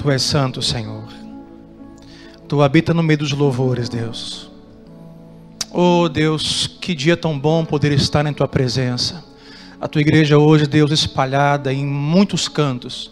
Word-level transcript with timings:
Tu 0.00 0.10
és 0.10 0.22
santo, 0.22 0.62
Senhor. 0.62 1.04
Tu 2.48 2.62
habita 2.62 2.94
no 2.94 3.02
meio 3.02 3.18
dos 3.18 3.32
louvores, 3.32 3.86
Deus. 3.86 4.50
Oh, 5.70 6.08
Deus, 6.08 6.66
que 6.80 6.94
dia 6.94 7.18
tão 7.18 7.38
bom 7.38 7.66
poder 7.66 7.92
estar 7.92 8.24
em 8.24 8.32
tua 8.32 8.48
presença. 8.48 9.22
A 9.78 9.86
tua 9.86 10.00
igreja 10.00 10.38
hoje, 10.38 10.66
Deus, 10.66 10.90
espalhada 10.90 11.70
em 11.70 11.84
muitos 11.84 12.48
cantos. 12.48 13.10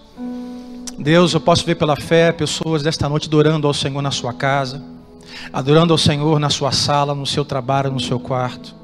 Deus, 0.99 1.35
eu 1.35 1.41
posso 1.43 1.67
ver 1.67 1.75
pela 1.75 1.95
fé 1.95 2.33
pessoas 2.33 2.83
desta 2.83 3.07
noite 3.07 3.29
adorando 3.29 3.67
ao 3.67 3.75
Senhor 3.75 4.01
na 4.01 4.11
sua 4.11 4.33
casa, 4.33 4.83
adorando 5.53 5.93
ao 5.93 5.99
Senhor 5.99 6.41
na 6.41 6.49
sua 6.49 6.73
sala, 6.73 7.15
no 7.15 7.27
seu 7.27 7.45
trabalho, 7.45 7.93
no 7.93 8.01
seu 8.01 8.19
quarto. 8.19 8.75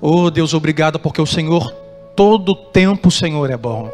Oh, 0.00 0.28
Deus, 0.28 0.54
obrigado 0.54 0.98
porque 0.98 1.22
o 1.22 1.26
Senhor, 1.26 1.70
todo 2.16 2.52
tempo 2.52 3.12
Senhor 3.12 3.48
é 3.48 3.56
bom. 3.56 3.88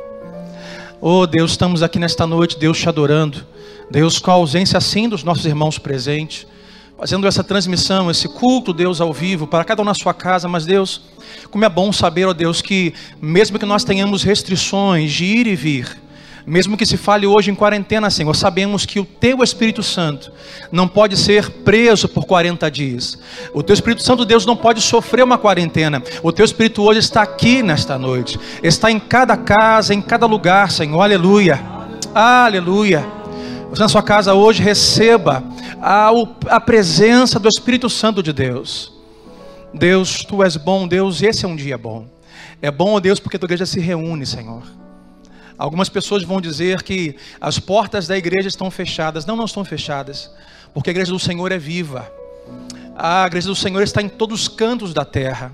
Oh 1.07 1.27
Deus, 1.27 1.51
estamos 1.51 1.83
aqui 1.83 1.99
nesta 1.99 2.27
noite, 2.27 2.59
Deus 2.59 2.79
te 2.79 2.89
adorando. 2.89 3.47
Deus, 3.91 4.19
com 4.19 4.31
a 4.31 4.35
ausência 4.35 4.79
assim 4.79 5.07
dos 5.07 5.23
nossos 5.23 5.45
irmãos 5.45 5.77
presentes, 5.79 6.47
fazendo 6.97 7.27
essa 7.27 7.45
transmissão, 7.45 8.11
esse 8.11 8.27
culto, 8.27 8.73
Deus, 8.73 9.03
ao 9.03 9.13
vivo, 9.13 9.47
para 9.47 9.65
cada 9.65 9.83
um 9.83 9.85
na 9.85 9.93
sua 9.93 10.15
casa, 10.15 10.49
mas 10.49 10.65
Deus, 10.65 11.03
como 11.51 11.63
é 11.63 11.69
bom 11.69 11.93
saber, 11.93 12.25
ó 12.25 12.33
Deus, 12.33 12.63
que 12.63 12.95
mesmo 13.21 13.59
que 13.59 13.67
nós 13.67 13.85
tenhamos 13.85 14.23
restrições 14.23 15.13
de 15.13 15.27
ir 15.27 15.47
e 15.47 15.55
vir, 15.55 15.95
mesmo 16.47 16.77
que 16.77 16.85
se 16.85 16.99
fale 16.99 17.27
hoje 17.27 17.51
em 17.51 17.55
quarentena, 17.55 18.11
Senhor, 18.11 18.35
sabemos 18.35 18.85
que 18.85 19.01
o 19.01 19.05
Teu 19.05 19.43
Espírito 19.43 19.83
Santo 19.83 20.31
não 20.71 20.87
pode 20.87 21.17
ser 21.17 21.49
preso 21.49 22.07
por 22.07 22.27
40 22.27 22.71
dias. 22.71 23.19
O 23.55 23.63
Teu 23.63 23.73
Espírito 23.73 24.03
Santo, 24.03 24.27
Deus, 24.27 24.45
não 24.45 24.57
pode 24.57 24.83
sofrer 24.83 25.25
uma 25.25 25.39
quarentena. 25.39 26.03
O 26.23 26.31
Teu 26.31 26.45
Espírito 26.45 26.83
hoje 26.83 27.01
está 27.01 27.23
aqui 27.23 27.63
nesta 27.63 27.99
noite, 27.99 28.39
está 28.63 28.91
em 28.91 29.01
cada 29.01 29.37
casa, 29.37 29.95
em 29.95 30.03
cada 30.03 30.27
lugar, 30.27 30.71
Senhor. 30.71 31.01
Aleluia. 31.01 31.59
Aleluia. 32.15 33.05
Você 33.71 33.83
na 33.83 33.89
sua 33.89 34.03
casa 34.03 34.35
hoje 34.35 34.63
receba 34.63 35.43
a, 35.81 36.11
a 36.49 36.61
presença 36.61 37.39
do 37.39 37.49
Espírito 37.49 37.89
Santo 37.89 38.23
de 38.23 38.33
Deus. 38.33 38.93
Deus, 39.73 40.25
Tu 40.25 40.43
és 40.43 40.57
bom, 40.57 40.87
Deus, 40.87 41.23
esse 41.23 41.45
é 41.45 41.49
um 41.49 41.57
dia 41.57 41.79
bom. 41.79 42.07
É 42.61 42.71
bom, 42.71 43.01
Deus, 43.01 43.19
porque 43.19 43.37
a 43.37 43.41
tua 43.41 43.47
igreja 43.47 43.67
se 43.67 43.81
reúne, 43.81 44.25
Senhor. 44.25 44.63
Algumas 45.57 45.89
pessoas 45.89 46.23
vão 46.23 46.41
dizer 46.41 46.83
que 46.83 47.17
as 47.41 47.59
portas 47.59 48.07
da 48.07 48.17
igreja 48.17 48.49
estão 48.49 48.71
fechadas. 48.71 49.25
Não, 49.25 49.37
não 49.37 49.45
estão 49.45 49.65
fechadas, 49.65 50.31
porque 50.73 50.91
a 50.91 50.93
igreja 50.93 51.13
do 51.13 51.19
Senhor 51.19 51.53
é 51.53 51.59
viva. 51.59 52.11
A 52.97 53.27
igreja 53.27 53.49
do 53.49 53.55
Senhor 53.55 53.83
está 53.83 54.03
em 54.03 54.09
todos 54.09 54.43
os 54.43 54.49
cantos 54.49 54.93
da 54.93 55.05
terra. 55.05 55.53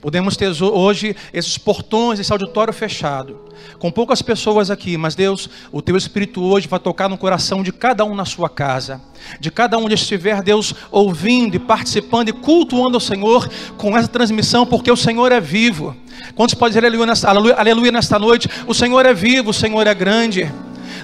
Podemos 0.00 0.36
ter 0.36 0.50
hoje 0.62 1.16
esses 1.32 1.58
portões, 1.58 2.20
esse 2.20 2.30
auditório 2.30 2.72
fechado, 2.72 3.40
com 3.80 3.90
poucas 3.90 4.22
pessoas 4.22 4.70
aqui, 4.70 4.96
mas 4.96 5.16
Deus, 5.16 5.50
o 5.72 5.82
teu 5.82 5.96
Espírito 5.96 6.40
hoje 6.40 6.68
vai 6.68 6.78
tocar 6.78 7.08
no 7.08 7.18
coração 7.18 7.64
de 7.64 7.72
cada 7.72 8.04
um 8.04 8.14
na 8.14 8.24
sua 8.24 8.48
casa, 8.48 9.00
de 9.40 9.50
cada 9.50 9.76
um 9.76 9.86
onde 9.86 9.94
estiver, 9.94 10.40
Deus, 10.40 10.72
ouvindo 10.92 11.56
e 11.56 11.58
participando 11.58 12.28
e 12.28 12.32
cultuando 12.32 12.96
ao 12.96 13.00
Senhor 13.00 13.50
com 13.76 13.96
essa 13.96 14.06
transmissão, 14.06 14.64
porque 14.64 14.90
o 14.90 14.96
Senhor 14.96 15.32
é 15.32 15.40
vivo. 15.40 15.96
Quantos 16.36 16.54
podem 16.54 16.70
dizer 16.70 16.86
aleluia 16.86 17.06
nesta, 17.06 17.28
aleluia, 17.28 17.54
aleluia 17.54 17.92
nesta 17.92 18.18
noite? 18.20 18.48
O 18.68 18.74
Senhor 18.74 19.04
é 19.04 19.12
vivo, 19.12 19.50
o 19.50 19.54
Senhor 19.54 19.84
é 19.84 19.94
grande. 19.94 20.48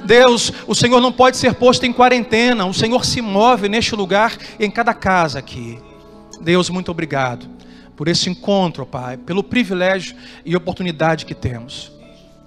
Deus, 0.04 0.52
o 0.68 0.74
Senhor 0.74 1.00
não 1.00 1.10
pode 1.10 1.36
ser 1.36 1.54
posto 1.54 1.84
em 1.84 1.92
quarentena, 1.92 2.64
o 2.64 2.74
Senhor 2.74 3.04
se 3.04 3.20
move 3.20 3.68
neste 3.68 3.96
lugar 3.96 4.36
em 4.60 4.70
cada 4.70 4.94
casa 4.94 5.40
aqui. 5.40 5.80
Deus, 6.40 6.70
muito 6.70 6.92
obrigado 6.92 7.53
por 7.96 8.08
esse 8.08 8.28
encontro, 8.28 8.84
Pai, 8.84 9.16
pelo 9.16 9.42
privilégio 9.42 10.16
e 10.44 10.56
oportunidade 10.56 11.26
que 11.26 11.34
temos. 11.34 11.92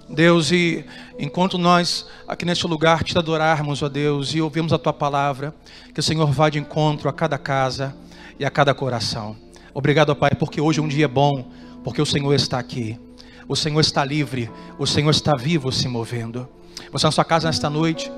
Deus, 0.08 0.50
e 0.50 0.84
enquanto 1.18 1.58
nós 1.58 2.06
aqui 2.26 2.46
neste 2.46 2.66
lugar 2.66 3.04
te 3.04 3.16
adorarmos, 3.18 3.82
ó 3.82 3.88
Deus, 3.88 4.34
e 4.34 4.40
ouvimos 4.40 4.72
a 4.72 4.78
tua 4.78 4.92
palavra, 4.92 5.54
que 5.92 6.00
o 6.00 6.02
Senhor 6.02 6.30
vá 6.32 6.48
de 6.48 6.58
encontro 6.58 7.08
a 7.08 7.12
cada 7.12 7.36
casa 7.36 7.94
e 8.38 8.44
a 8.44 8.50
cada 8.50 8.72
coração. 8.72 9.36
Obrigado, 9.74 10.16
Pai, 10.16 10.30
porque 10.38 10.60
hoje 10.60 10.80
é 10.80 10.82
um 10.82 10.88
dia 10.88 11.06
bom, 11.06 11.50
porque 11.84 12.00
o 12.00 12.06
Senhor 12.06 12.32
está 12.34 12.58
aqui. 12.58 12.98
O 13.46 13.54
Senhor 13.54 13.80
está 13.80 14.04
livre, 14.04 14.50
o 14.78 14.86
Senhor 14.86 15.10
está 15.10 15.34
vivo 15.34 15.70
se 15.70 15.88
movendo. 15.88 16.48
Você 16.90 17.06
na 17.06 17.12
sua 17.12 17.24
casa 17.24 17.46
nesta 17.46 17.68
noite, 17.68 18.10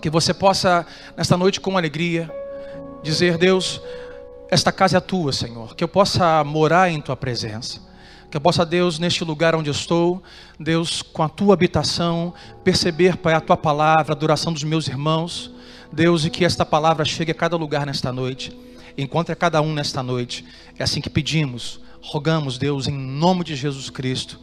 que 0.00 0.10
você 0.10 0.34
possa 0.34 0.86
nesta 1.16 1.36
noite 1.36 1.60
com 1.60 1.76
alegria 1.76 2.30
dizer, 3.02 3.38
Deus, 3.38 3.80
esta 4.50 4.72
casa 4.72 4.96
é 4.96 5.00
tua, 5.00 5.32
Senhor, 5.32 5.76
que 5.76 5.84
eu 5.84 5.88
possa 5.88 6.42
morar 6.42 6.90
em 6.90 7.00
tua 7.00 7.16
presença. 7.16 7.86
Que 8.30 8.36
eu 8.36 8.40
possa, 8.40 8.64
Deus, 8.64 8.98
neste 8.98 9.24
lugar 9.24 9.54
onde 9.54 9.70
estou, 9.70 10.22
Deus, 10.60 11.00
com 11.00 11.22
a 11.22 11.28
tua 11.28 11.54
habitação, 11.54 12.34
perceber, 12.62 13.16
Pai, 13.16 13.32
a 13.34 13.40
tua 13.40 13.56
palavra, 13.56 14.12
a 14.12 14.16
adoração 14.16 14.52
dos 14.52 14.64
meus 14.64 14.86
irmãos, 14.86 15.50
Deus, 15.90 16.24
e 16.26 16.30
que 16.30 16.44
esta 16.44 16.64
palavra 16.64 17.04
chegue 17.04 17.30
a 17.30 17.34
cada 17.34 17.56
lugar 17.56 17.86
nesta 17.86 18.12
noite, 18.12 18.58
encontre 18.98 19.32
a 19.32 19.36
cada 19.36 19.62
um 19.62 19.72
nesta 19.72 20.02
noite. 20.02 20.44
É 20.78 20.82
assim 20.82 21.00
que 21.00 21.08
pedimos, 21.08 21.80
rogamos, 22.02 22.58
Deus, 22.58 22.86
em 22.86 22.92
nome 22.92 23.44
de 23.44 23.56
Jesus 23.56 23.88
Cristo. 23.88 24.38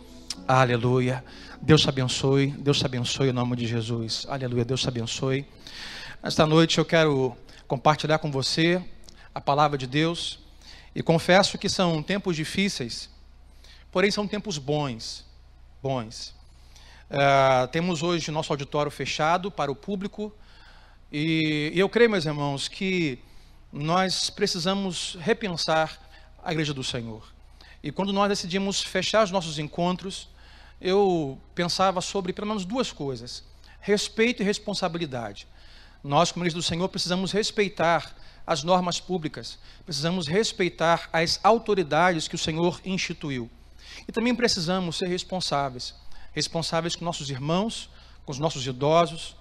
Aleluia. 0.48 1.24
Deus 1.62 1.82
te 1.82 1.90
abençoe, 1.90 2.48
Deus 2.48 2.80
te 2.80 2.86
abençoe 2.86 3.30
em 3.30 3.34
nome 3.34 3.56
de 3.56 3.68
Jesus. 3.68 4.26
Aleluia, 4.30 4.66
Deus 4.66 4.82
te 4.82 4.88
abençoe. 4.88 5.46
Esta 6.24 6.46
noite 6.46 6.80
eu 6.80 6.86
quero 6.86 7.36
compartilhar 7.68 8.18
com 8.18 8.32
você 8.32 8.82
a 9.35 9.41
palavra 9.41 9.78
de 9.78 9.85
Deus 9.85 10.40
e 10.96 11.03
confesso 11.03 11.57
que 11.57 11.68
são 11.68 12.01
tempos 12.01 12.38
difíceis, 12.38 13.09
porém 13.91 14.09
são 14.09 14.25
tempos 14.25 14.57
bons, 14.57 15.25
bons. 15.84 16.34
Uh, 17.09 17.68
temos 17.68 18.01
hoje 18.01 18.31
nosso 18.31 18.53
auditório 18.53 18.90
fechado 18.90 19.51
para 19.51 19.69
o 19.69 19.75
público 19.75 20.34
e, 21.12 21.69
e 21.75 21.79
eu 21.79 21.90
creio, 21.90 22.09
meus 22.09 22.25
irmãos, 22.25 22.69
que 22.69 23.19
nós 23.74 24.29
precisamos 24.29 25.18
repensar 25.19 26.00
a 26.41 26.53
igreja 26.53 26.74
do 26.74 26.84
Senhor. 26.84 27.28
E 27.84 27.91
quando 27.91 28.13
nós 28.13 28.29
decidimos 28.29 28.81
fechar 28.81 29.22
os 29.24 29.31
nossos 29.31 29.59
encontros, 29.59 30.29
eu 30.79 31.38
pensava 31.53 32.00
sobre 32.00 32.31
pelo 32.31 32.47
menos 32.47 32.63
duas 32.63 32.91
coisas: 32.91 33.44
respeito 33.81 34.41
e 34.41 34.45
responsabilidade. 34.45 35.45
Nós, 36.01 36.31
como 36.31 36.44
igreja 36.44 36.56
do 36.56 36.63
Senhor, 36.63 36.88
precisamos 36.88 37.34
respeitar 37.34 38.16
as 38.45 38.63
normas 38.63 39.00
públicas, 39.00 39.57
precisamos 39.85 40.28
respeitar 40.28 41.09
as 41.11 41.39
autoridades 41.44 42.28
que 42.28 42.35
o 42.35 42.39
Senhor 42.39 42.79
instituiu. 42.85 43.50
E 44.07 44.11
também 44.11 44.35
precisamos 44.35 44.97
ser 44.97 45.07
responsáveis 45.07 45.94
responsáveis 46.35 46.97
com 46.97 47.06
nossos 47.06 47.29
irmãos, 47.29 47.89
com 48.25 48.31
os 48.31 48.38
nossos 48.38 48.67
idosos, 48.67 49.38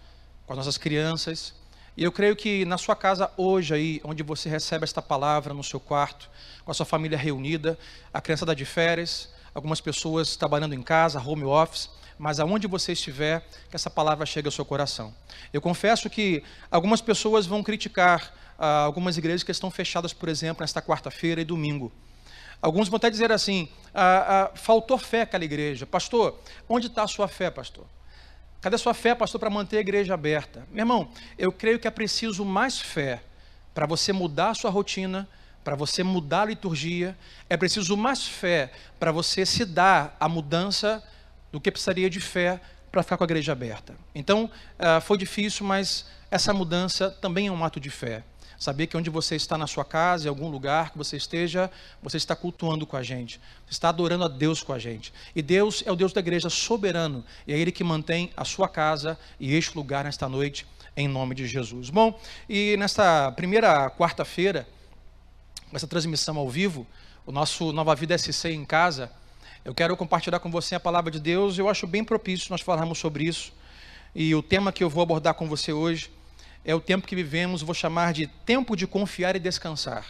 com 0.47 0.53
as 0.53 0.57
nossas 0.57 0.79
crianças. 0.79 1.53
E 1.97 2.05
eu 2.05 2.13
creio 2.13 2.37
que 2.37 2.65
na 2.65 2.79
sua 2.79 2.95
casa 2.95 3.29
hoje 3.37 3.75
aí, 3.75 4.01
onde 4.05 4.23
você 4.23 4.49
recebe 4.49 4.85
esta 4.85 5.03
palavra 5.03 5.53
no 5.53 5.65
seu 5.65 5.81
quarto, 5.81 6.31
com 6.65 6.71
a 6.71 6.75
sua 6.75 6.87
família 6.87 7.19
reunida, 7.19 7.77
a 8.13 8.21
criança 8.21 8.47
da 8.47 8.55
de 8.55 8.65
férias, 8.65 9.29
algumas 9.53 9.81
pessoas 9.81 10.37
trabalhando 10.37 10.73
em 10.73 10.83
casa, 10.83 11.21
home 11.21 11.45
office, 11.45 11.91
mas 12.17 12.39
aonde 12.39 12.69
você 12.69 12.93
estiver, 12.93 13.45
que 13.69 13.75
essa 13.75 13.91
palavra 13.91 14.25
chegue 14.25 14.47
ao 14.47 14.53
seu 14.53 14.65
coração. 14.65 15.13
Eu 15.53 15.61
confesso 15.61 16.09
que 16.09 16.45
algumas 16.71 17.01
pessoas 17.01 17.45
vão 17.45 17.61
criticar 17.61 18.33
ah, 18.59 18.83
algumas 18.83 19.17
igrejas 19.17 19.43
que 19.43 19.51
estão 19.51 19.71
fechadas, 19.71 20.13
por 20.13 20.29
exemplo, 20.29 20.63
nesta 20.63 20.81
quarta-feira 20.81 21.41
e 21.41 21.45
domingo. 21.45 21.93
Alguns 22.61 22.89
vão 22.89 22.97
até 22.97 23.11
dizer 23.11 23.31
assim: 23.31 23.69
ah, 23.95 24.51
ah, 24.55 24.57
faltou 24.57 24.97
fé 24.97 25.23
aquela 25.23 25.45
igreja. 25.45 25.87
Pastor, 25.87 26.39
onde 26.69 26.87
está 26.87 27.03
a 27.03 27.07
sua 27.07 27.29
fé, 27.29 27.51
pastor? 27.51 27.85
Cadê 28.61 28.77
a 28.77 28.79
sua 28.79 28.95
fé, 28.95 29.15
pastor, 29.15 29.39
para 29.39 29.51
manter 29.51 29.77
a 29.77 29.81
igreja 29.81 30.15
aberta? 30.15 30.67
Meu 30.71 30.83
irmão, 30.83 31.11
eu 31.37 31.53
creio 31.53 31.79
que 31.79 31.87
é 31.87 31.91
preciso 31.91 32.45
mais 32.45 32.81
fé 32.81 33.23
para 33.75 33.85
você 33.85 34.13
mudar 34.13 34.51
a 34.51 34.55
sua 34.55 34.71
rotina, 34.71 35.29
para 35.63 35.77
você 35.77 36.03
mudar 36.03 36.43
a 36.43 36.45
liturgia. 36.47 37.15
É 37.51 37.57
preciso 37.57 37.97
mais 37.97 38.27
fé 38.27 38.73
para 38.99 39.13
você 39.13 39.45
se 39.45 39.67
dar 39.67 40.17
a 40.19 40.27
mudança 40.29 41.05
do 41.53 41.61
que 41.61 41.71
precisaria 41.71 42.09
de 42.09 42.21
fé 42.21 42.59
para 42.91 43.03
ficar 43.03 43.19
com 43.19 43.25
a 43.25 43.27
igreja 43.27 43.53
aberta. 43.53 43.95
Então, 44.15 44.51
ah, 44.79 45.01
foi 45.01 45.19
difícil, 45.19 45.67
mas 45.67 46.07
essa 46.31 46.55
mudança 46.55 47.11
também 47.11 47.49
é 47.49 47.53
um 47.53 47.65
ato 47.65 47.79
de 47.79 47.91
fé. 47.91 48.25
Saber 48.59 48.87
que 48.87 48.97
onde 48.97 49.11
você 49.11 49.37
está 49.37 49.59
na 49.59 49.67
sua 49.67 49.85
casa, 49.85 50.27
em 50.27 50.29
algum 50.29 50.49
lugar 50.49 50.91
que 50.91 50.99
você 50.99 51.17
esteja, 51.17 51.71
você 52.03 52.17
está 52.17 52.37
cultuando 52.37 52.87
com 52.87 52.97
a 52.97 53.03
gente, 53.03 53.41
você 53.67 53.73
está 53.73 53.89
adorando 53.89 54.25
a 54.25 54.29
Deus 54.29 54.63
com 54.63 54.73
a 54.73 54.79
gente. 54.79 55.13
E 55.35 55.43
Deus 55.43 55.83
é 55.87 55.93
o 55.93 55.97
Deus 55.97 56.13
da 56.13 56.21
igreja 56.21 56.49
soberano, 56.49 57.25
e 57.47 57.53
é 57.53 57.59
Ele 57.59 57.73
que 57.73 57.85
mantém 57.85 58.31
a 58.37 58.45
sua 58.45 58.69
casa 58.69 59.19
e 59.39 59.55
este 59.55 59.77
lugar 59.77 60.05
nesta 60.05 60.29
noite, 60.29 60.67
em 60.97 61.09
nome 61.09 61.35
de 61.35 61.47
Jesus. 61.47 61.91
Bom, 61.91 62.19
e 62.49 62.77
nesta 62.77 63.33
primeira 63.33 63.91
quarta-feira, 63.91 64.67
essa 65.73 65.87
transmissão 65.87 66.39
ao 66.39 66.49
vivo, 66.49 66.87
o 67.27 67.33
nosso 67.33 67.73
Nova 67.73 67.95
Vida 67.95 68.17
SC 68.17 68.51
em 68.51 68.65
casa, 68.65 69.11
eu 69.65 69.75
quero 69.75 69.97
compartilhar 69.97 70.39
com 70.41 70.51
você 70.51 70.75
a 70.75 70.81
palavra 70.81 71.11
de 71.11 71.19
Deus. 71.19 71.57
Eu 71.57 71.71
acho 71.71 71.87
bem 71.87 72.05
propício 72.05 72.49
nós 72.51 72.61
falarmos 72.61 72.99
sobre 72.99 73.25
isso. 73.25 73.51
E 74.15 74.35
o 74.35 74.43
tema 74.43 74.71
que 74.71 74.85
eu 74.85 74.91
vou 74.91 75.03
abordar 75.03 75.33
com 75.33 75.49
você 75.49 75.73
hoje 75.73 76.11
é 76.65 76.75
o 76.75 76.81
tempo 76.81 77.07
que 77.07 77.15
vivemos, 77.15 77.63
vou 77.63 77.75
chamar 77.75 78.13
de 78.13 78.27
tempo 78.27 78.75
de 78.75 78.87
confiar 78.87 79.37
e 79.37 79.39
descansar. 79.39 80.07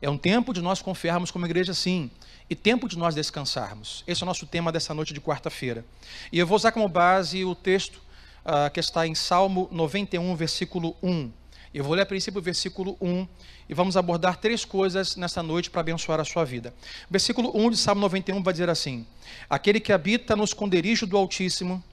É 0.00 0.08
um 0.08 0.18
tempo 0.18 0.52
de 0.52 0.60
nós 0.60 0.82
confiarmos 0.82 1.30
como 1.30 1.46
igreja, 1.46 1.74
sim, 1.74 2.10
e 2.48 2.54
tempo 2.54 2.88
de 2.88 2.96
nós 2.96 3.14
descansarmos. 3.14 4.02
Esse 4.06 4.22
é 4.22 4.24
o 4.24 4.26
nosso 4.26 4.46
tema 4.46 4.72
dessa 4.72 4.94
noite 4.94 5.12
de 5.12 5.20
quarta-feira. 5.20 5.84
E 6.32 6.38
eu 6.38 6.46
vou 6.46 6.56
usar 6.56 6.72
como 6.72 6.88
base 6.88 7.44
o 7.44 7.54
texto 7.54 7.96
uh, 8.44 8.70
que 8.72 8.80
está 8.80 9.06
em 9.06 9.14
Salmo 9.14 9.68
91, 9.70 10.34
versículo 10.34 10.96
1. 11.02 11.30
Eu 11.74 11.84
vou 11.84 11.94
ler 11.94 12.02
a 12.02 12.06
princípio 12.06 12.40
o 12.40 12.42
versículo 12.42 12.96
1 13.00 13.28
e 13.68 13.74
vamos 13.74 13.96
abordar 13.96 14.36
três 14.38 14.64
coisas 14.64 15.16
nessa 15.16 15.42
noite 15.42 15.68
para 15.68 15.82
abençoar 15.82 16.18
a 16.18 16.24
sua 16.24 16.44
vida. 16.44 16.74
Versículo 17.10 17.52
1 17.54 17.70
de 17.70 17.76
Salmo 17.76 18.00
91 18.00 18.42
vai 18.42 18.54
dizer 18.54 18.70
assim: 18.70 19.06
Aquele 19.50 19.78
que 19.78 19.92
habita 19.92 20.34
no 20.34 20.44
esconderijo 20.44 21.06
do 21.06 21.16
Altíssimo, 21.16 21.84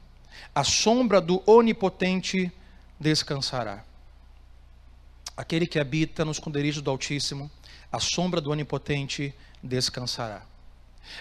a 0.53 0.63
sombra 0.63 1.19
do 1.19 1.43
Onipotente 1.45 2.51
descansará. 2.99 3.83
Aquele 5.35 5.67
que 5.67 5.79
habita 5.79 6.23
no 6.23 6.31
esconderijo 6.31 6.81
do 6.81 6.89
Altíssimo, 6.89 7.51
a 7.91 7.99
sombra 7.99 8.39
do 8.39 8.51
Onipotente 8.51 9.33
descansará. 9.61 10.43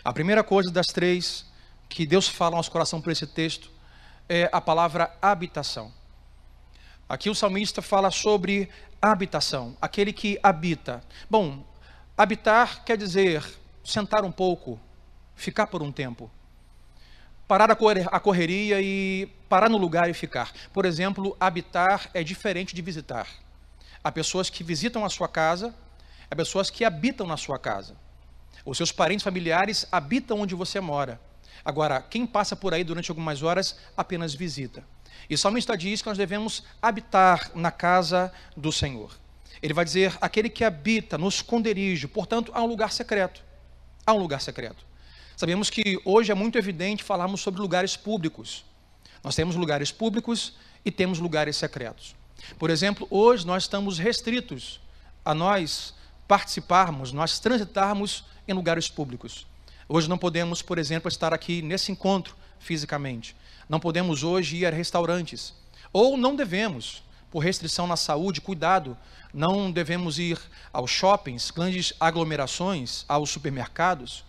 A 0.05 0.13
primeira 0.13 0.43
coisa 0.43 0.71
das 0.71 0.87
três 0.87 1.47
que 1.89 2.07
Deus 2.07 2.29
fala 2.29 2.53
no 2.53 2.57
nosso 2.59 2.71
coração 2.71 3.01
por 3.01 3.11
esse 3.11 3.27
texto 3.27 3.71
é 4.29 4.49
a 4.53 4.61
palavra 4.61 5.17
habitação. 5.21 5.93
Aqui 7.09 7.29
o 7.29 7.35
salmista 7.35 7.83
fala 7.83 8.11
sobre 8.11 8.69
habitação, 9.01 9.77
aquele 9.81 10.13
que 10.13 10.39
habita. 10.43 11.03
Bom, 11.29 11.65
habitar 12.17 12.85
quer 12.85 12.97
dizer 12.97 13.45
sentar 13.85 14.25
um 14.25 14.33
pouco, 14.33 14.81
ficar 15.35 15.67
por 15.67 15.83
um 15.83 15.93
tempo. 15.93 16.31
Parar 17.47 17.71
a 17.71 18.21
correria 18.21 18.81
e 18.81 19.29
parar 19.49 19.69
no 19.69 19.77
lugar 19.77 20.09
e 20.09 20.15
ficar. 20.15 20.53
Por 20.73 20.87
exemplo, 20.87 21.37
habitar 21.39 22.09
é 22.15 22.23
diferente 22.23 22.75
de 22.75 22.81
visitar. 22.81 23.29
Há 24.03 24.11
pessoas 24.11 24.49
que 24.49 24.65
visitam 24.65 25.05
a 25.05 25.11
sua 25.11 25.29
casa, 25.29 25.75
há 26.31 26.35
pessoas 26.35 26.71
que 26.71 26.85
habitam 26.85 27.27
na 27.27 27.37
sua 27.37 27.59
casa. 27.59 27.97
Os 28.65 28.79
seus 28.79 28.91
parentes 28.91 29.23
familiares 29.23 29.87
habitam 29.93 30.41
onde 30.41 30.55
você 30.55 30.81
mora. 30.81 31.21
Agora, 31.63 32.01
quem 32.01 32.27
passa 32.27 32.57
por 32.57 32.73
aí 32.73 32.83
durante 32.83 33.11
algumas 33.11 33.43
horas 33.43 33.77
apenas 33.97 34.35
visita. 34.35 34.83
E 35.29 35.37
salmista 35.37 35.77
diz 35.77 36.01
que 36.03 36.09
nós 36.09 36.19
devemos 36.19 36.63
habitar 36.81 37.51
na 37.55 37.71
casa 37.71 38.33
do 38.57 38.73
Senhor. 38.73 39.15
Ele 39.63 39.75
vai 39.75 39.85
dizer: 39.85 40.17
aquele 40.21 40.49
que 40.49 40.65
habita 40.65 41.17
no 41.17 41.29
esconderijo, 41.29 42.09
portanto, 42.09 42.53
há 42.55 42.63
um 42.63 42.67
lugar 42.67 42.91
secreto. 42.91 43.43
Há 44.07 44.13
um 44.13 44.19
lugar 44.19 44.41
secreto. 44.41 44.85
Sabemos 45.37 45.69
que 45.69 46.01
hoje 46.05 46.31
é 46.31 46.35
muito 46.35 46.57
evidente 46.57 47.03
falarmos 47.03 47.41
sobre 47.41 47.61
lugares 47.61 47.97
públicos. 47.97 48.65
Nós 49.23 49.35
temos 49.35 49.57
lugares 49.57 49.91
públicos 49.91 50.55
e 50.85 50.91
temos 50.91 51.19
lugares 51.19 51.57
secretos. 51.57 52.15
Por 52.59 52.71
exemplo, 52.71 53.07
hoje 53.11 53.47
nós 53.47 53.65
estamos 53.65 53.99
restritos 53.99 54.81
a 55.25 55.35
nós 55.35 55.95
participarmos, 56.29 57.13
nós 57.13 57.39
transitarmos 57.39 58.25
em 58.47 58.53
lugares 58.53 58.89
públicos. 58.89 59.47
Hoje 59.89 60.09
não 60.09 60.19
podemos, 60.19 60.63
por 60.63 60.79
exemplo, 60.79 61.09
estar 61.09 61.35
aqui 61.35 61.63
nesse 61.63 61.91
encontro 61.91 62.37
fisicamente. 62.59 63.35
Não 63.69 63.81
podemos 63.81 64.23
hoje 64.23 64.57
ir 64.57 64.67
a 64.67 64.71
restaurantes. 64.71 65.53
Ou 65.93 66.17
não 66.17 66.37
devemos, 66.37 67.03
por 67.31 67.41
restrição 67.41 67.87
na 67.87 67.97
saúde, 67.97 68.41
cuidado, 68.41 68.97
não 69.33 69.71
devemos 69.71 70.19
ir 70.19 70.39
aos 70.73 70.91
shoppings, 70.91 71.51
grandes 71.51 71.93
aglomerações, 71.99 73.05
aos 73.09 73.31
supermercados. 73.31 74.25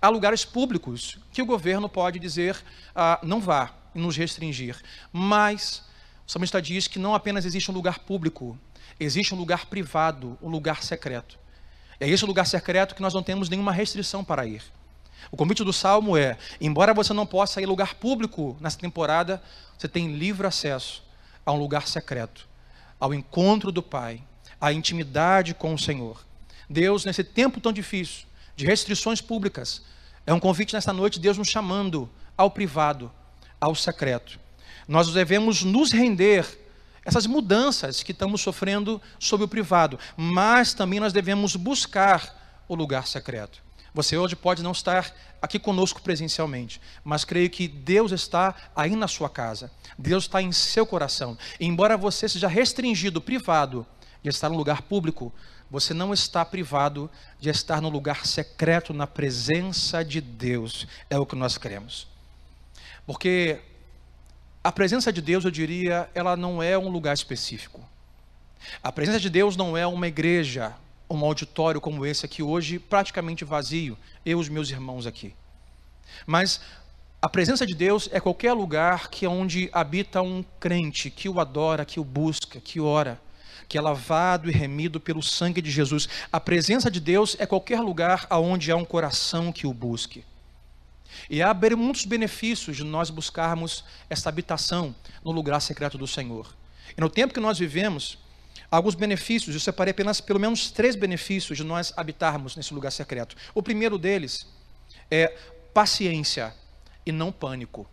Há 0.00 0.08
lugares 0.08 0.44
públicos 0.44 1.18
que 1.32 1.42
o 1.42 1.46
governo 1.46 1.88
pode 1.88 2.18
dizer 2.18 2.56
ah, 2.94 3.18
não 3.22 3.40
vá 3.40 3.74
nos 3.94 4.16
restringir. 4.16 4.76
Mas 5.12 5.82
o 6.26 6.30
salmista 6.30 6.62
diz 6.62 6.86
que 6.86 6.98
não 6.98 7.14
apenas 7.14 7.44
existe 7.44 7.70
um 7.70 7.74
lugar 7.74 7.98
público, 8.00 8.56
existe 9.00 9.34
um 9.34 9.38
lugar 9.38 9.66
privado, 9.66 10.38
um 10.40 10.48
lugar 10.48 10.82
secreto. 10.82 11.38
É 11.98 12.08
esse 12.08 12.24
lugar 12.24 12.46
secreto 12.46 12.94
que 12.94 13.02
nós 13.02 13.12
não 13.12 13.22
temos 13.22 13.48
nenhuma 13.48 13.72
restrição 13.72 14.22
para 14.22 14.46
ir. 14.46 14.62
O 15.32 15.36
convite 15.36 15.64
do 15.64 15.72
Salmo 15.72 16.16
é: 16.16 16.38
embora 16.60 16.94
você 16.94 17.12
não 17.12 17.26
possa 17.26 17.60
ir 17.60 17.64
a 17.64 17.68
lugar 17.68 17.94
público 17.94 18.56
nessa 18.60 18.78
temporada, 18.78 19.42
você 19.76 19.88
tem 19.88 20.12
livre 20.14 20.46
acesso 20.46 21.02
a 21.44 21.50
um 21.50 21.58
lugar 21.58 21.88
secreto, 21.88 22.48
ao 23.00 23.12
encontro 23.12 23.72
do 23.72 23.82
Pai, 23.82 24.22
à 24.60 24.72
intimidade 24.72 25.54
com 25.54 25.74
o 25.74 25.78
Senhor. 25.78 26.24
Deus, 26.70 27.04
nesse 27.04 27.24
tempo 27.24 27.60
tão 27.60 27.72
difícil, 27.72 28.27
de 28.58 28.66
restrições 28.66 29.20
públicas, 29.20 29.82
é 30.26 30.34
um 30.34 30.40
convite 30.40 30.74
nessa 30.74 30.92
noite, 30.92 31.20
Deus 31.20 31.38
nos 31.38 31.46
chamando 31.46 32.10
ao 32.36 32.50
privado, 32.50 33.08
ao 33.60 33.72
secreto. 33.72 34.36
Nós 34.88 35.12
devemos 35.12 35.62
nos 35.62 35.92
render 35.92 36.44
essas 37.04 37.24
mudanças 37.24 38.02
que 38.02 38.10
estamos 38.10 38.40
sofrendo 38.40 39.00
sobre 39.16 39.44
o 39.44 39.48
privado, 39.48 39.96
mas 40.16 40.74
também 40.74 40.98
nós 40.98 41.12
devemos 41.12 41.54
buscar 41.54 42.64
o 42.66 42.74
lugar 42.74 43.06
secreto. 43.06 43.62
Você 43.94 44.16
hoje 44.16 44.34
pode 44.34 44.60
não 44.60 44.72
estar 44.72 45.14
aqui 45.40 45.60
conosco 45.60 46.02
presencialmente, 46.02 46.80
mas 47.04 47.24
creio 47.24 47.48
que 47.48 47.68
Deus 47.68 48.10
está 48.10 48.56
aí 48.74 48.96
na 48.96 49.06
sua 49.06 49.30
casa, 49.30 49.70
Deus 49.96 50.24
está 50.24 50.42
em 50.42 50.50
seu 50.50 50.84
coração. 50.84 51.38
E 51.60 51.64
embora 51.64 51.96
você 51.96 52.28
seja 52.28 52.48
restringido, 52.48 53.20
privado, 53.20 53.86
de 54.22 54.28
estar 54.28 54.48
no 54.48 54.56
lugar 54.56 54.82
público, 54.82 55.32
você 55.70 55.92
não 55.92 56.14
está 56.14 56.44
privado 56.44 57.10
de 57.38 57.50
estar 57.50 57.80
no 57.80 57.88
lugar 57.88 58.26
secreto, 58.26 58.94
na 58.94 59.06
presença 59.06 60.04
de 60.04 60.20
Deus. 60.20 60.86
É 61.10 61.18
o 61.18 61.26
que 61.26 61.36
nós 61.36 61.58
queremos. 61.58 62.06
Porque 63.06 63.60
a 64.64 64.72
presença 64.72 65.12
de 65.12 65.20
Deus, 65.20 65.44
eu 65.44 65.50
diria, 65.50 66.08
ela 66.14 66.36
não 66.36 66.62
é 66.62 66.76
um 66.78 66.88
lugar 66.88 67.14
específico. 67.14 67.80
A 68.82 68.90
presença 68.90 69.20
de 69.20 69.30
Deus 69.30 69.56
não 69.56 69.76
é 69.76 69.86
uma 69.86 70.08
igreja, 70.08 70.74
um 71.08 71.24
auditório 71.24 71.80
como 71.80 72.04
esse 72.04 72.26
aqui 72.26 72.42
hoje, 72.42 72.78
praticamente 72.78 73.44
vazio, 73.44 73.96
eu 74.24 74.38
e 74.38 74.40
os 74.40 74.48
meus 74.48 74.70
irmãos 74.70 75.06
aqui. 75.06 75.34
Mas 76.26 76.60
a 77.20 77.28
presença 77.28 77.66
de 77.66 77.74
Deus 77.74 78.08
é 78.12 78.20
qualquer 78.20 78.52
lugar 78.52 79.08
que 79.08 79.24
é 79.24 79.28
onde 79.28 79.68
habita 79.72 80.22
um 80.22 80.44
crente, 80.60 81.10
que 81.10 81.28
o 81.28 81.40
adora, 81.40 81.84
que 81.84 82.00
o 82.00 82.04
busca, 82.04 82.60
que 82.60 82.80
ora, 82.80 83.20
que 83.68 83.76
é 83.76 83.80
lavado 83.80 84.48
e 84.48 84.52
remido 84.52 84.98
pelo 84.98 85.22
sangue 85.22 85.60
de 85.60 85.70
Jesus. 85.70 86.08
A 86.32 86.40
presença 86.40 86.90
de 86.90 87.00
Deus 87.00 87.36
é 87.38 87.44
qualquer 87.44 87.80
lugar 87.80 88.26
aonde 88.30 88.72
há 88.72 88.76
um 88.76 88.84
coração 88.84 89.52
que 89.52 89.66
o 89.66 89.74
busque. 89.74 90.24
E 91.28 91.42
há 91.42 91.54
muitos 91.76 92.04
benefícios 92.04 92.76
de 92.76 92.84
nós 92.84 93.10
buscarmos 93.10 93.84
essa 94.08 94.28
habitação 94.28 94.94
no 95.22 95.30
lugar 95.30 95.60
secreto 95.60 95.98
do 95.98 96.06
Senhor. 96.06 96.54
E 96.96 97.00
no 97.00 97.10
tempo 97.10 97.34
que 97.34 97.40
nós 97.40 97.58
vivemos, 97.58 98.18
alguns 98.70 98.94
benefícios, 98.94 99.54
eu 99.54 99.60
separei 99.60 99.90
apenas 99.90 100.20
pelo 100.20 100.40
menos 100.40 100.70
três 100.70 100.96
benefícios 100.96 101.58
de 101.58 101.64
nós 101.64 101.92
habitarmos 101.96 102.56
nesse 102.56 102.72
lugar 102.72 102.90
secreto. 102.90 103.36
O 103.54 103.62
primeiro 103.62 103.98
deles 103.98 104.46
é 105.10 105.28
paciência 105.74 106.54
e 107.04 107.12
não 107.12 107.30
pânico. 107.30 107.86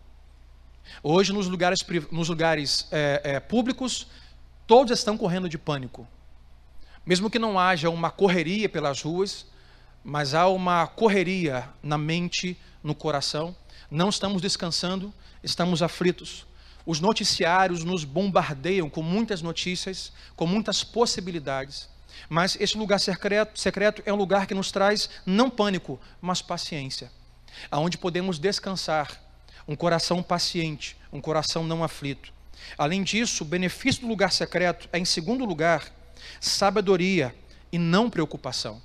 Hoje, 1.02 1.32
nos 1.32 1.48
lugares, 1.48 1.84
nos 2.10 2.28
lugares 2.28 2.86
é, 2.90 3.20
é, 3.24 3.40
públicos, 3.40 4.06
todos 4.66 4.98
estão 4.98 5.16
correndo 5.16 5.48
de 5.48 5.58
pânico. 5.58 6.06
Mesmo 7.04 7.30
que 7.30 7.38
não 7.38 7.58
haja 7.58 7.88
uma 7.88 8.10
correria 8.10 8.68
pelas 8.68 9.00
ruas, 9.00 9.46
mas 10.02 10.34
há 10.34 10.48
uma 10.48 10.86
correria 10.86 11.68
na 11.82 11.96
mente, 11.96 12.58
no 12.82 12.94
coração. 12.94 13.54
Não 13.90 14.08
estamos 14.08 14.42
descansando, 14.42 15.12
estamos 15.42 15.82
aflitos. 15.82 16.46
Os 16.84 17.00
noticiários 17.00 17.84
nos 17.84 18.04
bombardeiam 18.04 18.88
com 18.88 19.02
muitas 19.02 19.42
notícias, 19.42 20.12
com 20.34 20.46
muitas 20.46 20.84
possibilidades. 20.84 21.88
Mas 22.28 22.56
esse 22.60 22.78
lugar 22.78 22.98
secreto, 22.98 23.58
secreto 23.58 24.02
é 24.06 24.12
um 24.12 24.16
lugar 24.16 24.46
que 24.46 24.54
nos 24.54 24.70
traz 24.70 25.10
não 25.24 25.50
pânico, 25.50 26.00
mas 26.20 26.42
paciência. 26.42 27.10
Aonde 27.70 27.98
podemos 27.98 28.38
descansar, 28.38 29.20
um 29.66 29.74
coração 29.74 30.22
paciente, 30.22 30.96
um 31.12 31.20
coração 31.20 31.64
não 31.64 31.82
aflito. 31.82 32.32
Além 32.76 33.02
disso, 33.02 33.44
o 33.44 33.46
benefício 33.46 34.02
do 34.02 34.08
lugar 34.08 34.32
secreto 34.32 34.88
é, 34.92 34.98
em 34.98 35.04
segundo 35.04 35.44
lugar, 35.44 35.84
sabedoria 36.40 37.34
e 37.72 37.78
não 37.78 38.10
preocupação. 38.10 38.80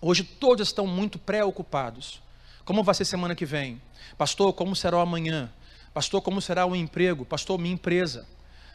Hoje 0.00 0.22
todos 0.22 0.68
estão 0.68 0.86
muito 0.86 1.18
preocupados. 1.18 2.22
Como 2.64 2.82
vai 2.82 2.94
ser 2.94 3.04
semana 3.04 3.34
que 3.34 3.46
vem? 3.46 3.80
Pastor, 4.18 4.52
como 4.52 4.76
será 4.76 4.98
o 4.98 5.00
amanhã? 5.00 5.50
Pastor, 5.94 6.20
como 6.20 6.40
será 6.42 6.66
o 6.66 6.76
emprego? 6.76 7.24
Pastor, 7.24 7.58
minha 7.58 7.74
empresa. 7.74 8.26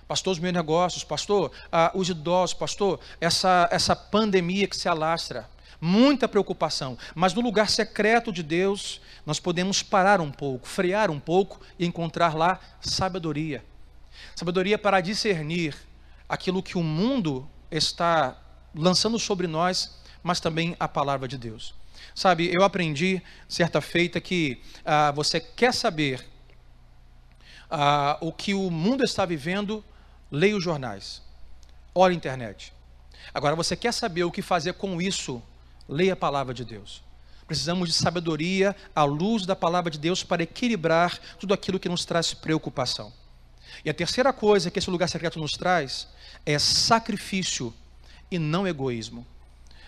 Pastor, 0.07 0.33
os 0.33 0.39
meus 0.39 0.53
negócios. 0.53 1.03
Pastor, 1.03 1.51
ah, 1.71 1.91
os 1.93 2.09
idosos. 2.09 2.53
Pastor, 2.53 2.99
essa, 3.19 3.69
essa 3.71 3.95
pandemia 3.95 4.67
que 4.67 4.75
se 4.75 4.89
alastra. 4.89 5.47
Muita 5.79 6.27
preocupação. 6.27 6.97
Mas 7.13 7.33
no 7.33 7.41
lugar 7.41 7.69
secreto 7.69 8.31
de 8.31 8.43
Deus, 8.43 9.01
nós 9.25 9.39
podemos 9.39 9.83
parar 9.83 10.19
um 10.21 10.31
pouco, 10.31 10.67
frear 10.67 11.11
um 11.11 11.19
pouco 11.19 11.61
e 11.77 11.85
encontrar 11.85 12.35
lá 12.35 12.59
sabedoria. 12.81 13.63
Sabedoria 14.41 14.75
para 14.75 14.99
discernir 15.01 15.75
aquilo 16.27 16.63
que 16.63 16.75
o 16.75 16.81
mundo 16.81 17.47
está 17.69 18.35
lançando 18.73 19.19
sobre 19.19 19.45
nós, 19.45 19.99
mas 20.23 20.39
também 20.39 20.75
a 20.79 20.87
palavra 20.87 21.27
de 21.27 21.37
Deus. 21.37 21.75
Sabe, 22.15 22.51
eu 22.51 22.63
aprendi 22.63 23.21
certa 23.47 23.79
feita 23.81 24.19
que 24.19 24.59
ah, 24.83 25.11
você 25.11 25.39
quer 25.39 25.71
saber 25.71 26.27
ah, 27.69 28.17
o 28.19 28.33
que 28.33 28.55
o 28.55 28.71
mundo 28.71 29.03
está 29.03 29.27
vivendo, 29.27 29.85
leia 30.31 30.57
os 30.57 30.63
jornais, 30.63 31.21
olhe 31.93 32.15
a 32.15 32.17
internet. 32.17 32.73
Agora, 33.31 33.55
você 33.55 33.75
quer 33.75 33.93
saber 33.93 34.23
o 34.23 34.31
que 34.31 34.41
fazer 34.41 34.73
com 34.73 34.99
isso, 34.99 35.39
leia 35.87 36.13
a 36.13 36.15
palavra 36.15 36.51
de 36.51 36.65
Deus. 36.65 37.03
Precisamos 37.45 37.89
de 37.89 37.93
sabedoria 37.93 38.75
à 38.95 39.03
luz 39.03 39.45
da 39.45 39.55
palavra 39.55 39.91
de 39.91 39.99
Deus 39.99 40.23
para 40.23 40.41
equilibrar 40.41 41.19
tudo 41.39 41.53
aquilo 41.53 41.79
que 41.79 41.87
nos 41.87 42.05
traz 42.05 42.33
preocupação. 42.33 43.20
E 43.83 43.89
a 43.89 43.93
terceira 43.93 44.31
coisa 44.33 44.69
que 44.69 44.79
esse 44.79 44.89
lugar 44.89 45.07
secreto 45.07 45.39
nos 45.39 45.53
traz 45.53 46.07
é 46.45 46.57
sacrifício 46.59 47.73
e 48.29 48.37
não 48.39 48.67
egoísmo. 48.67 49.25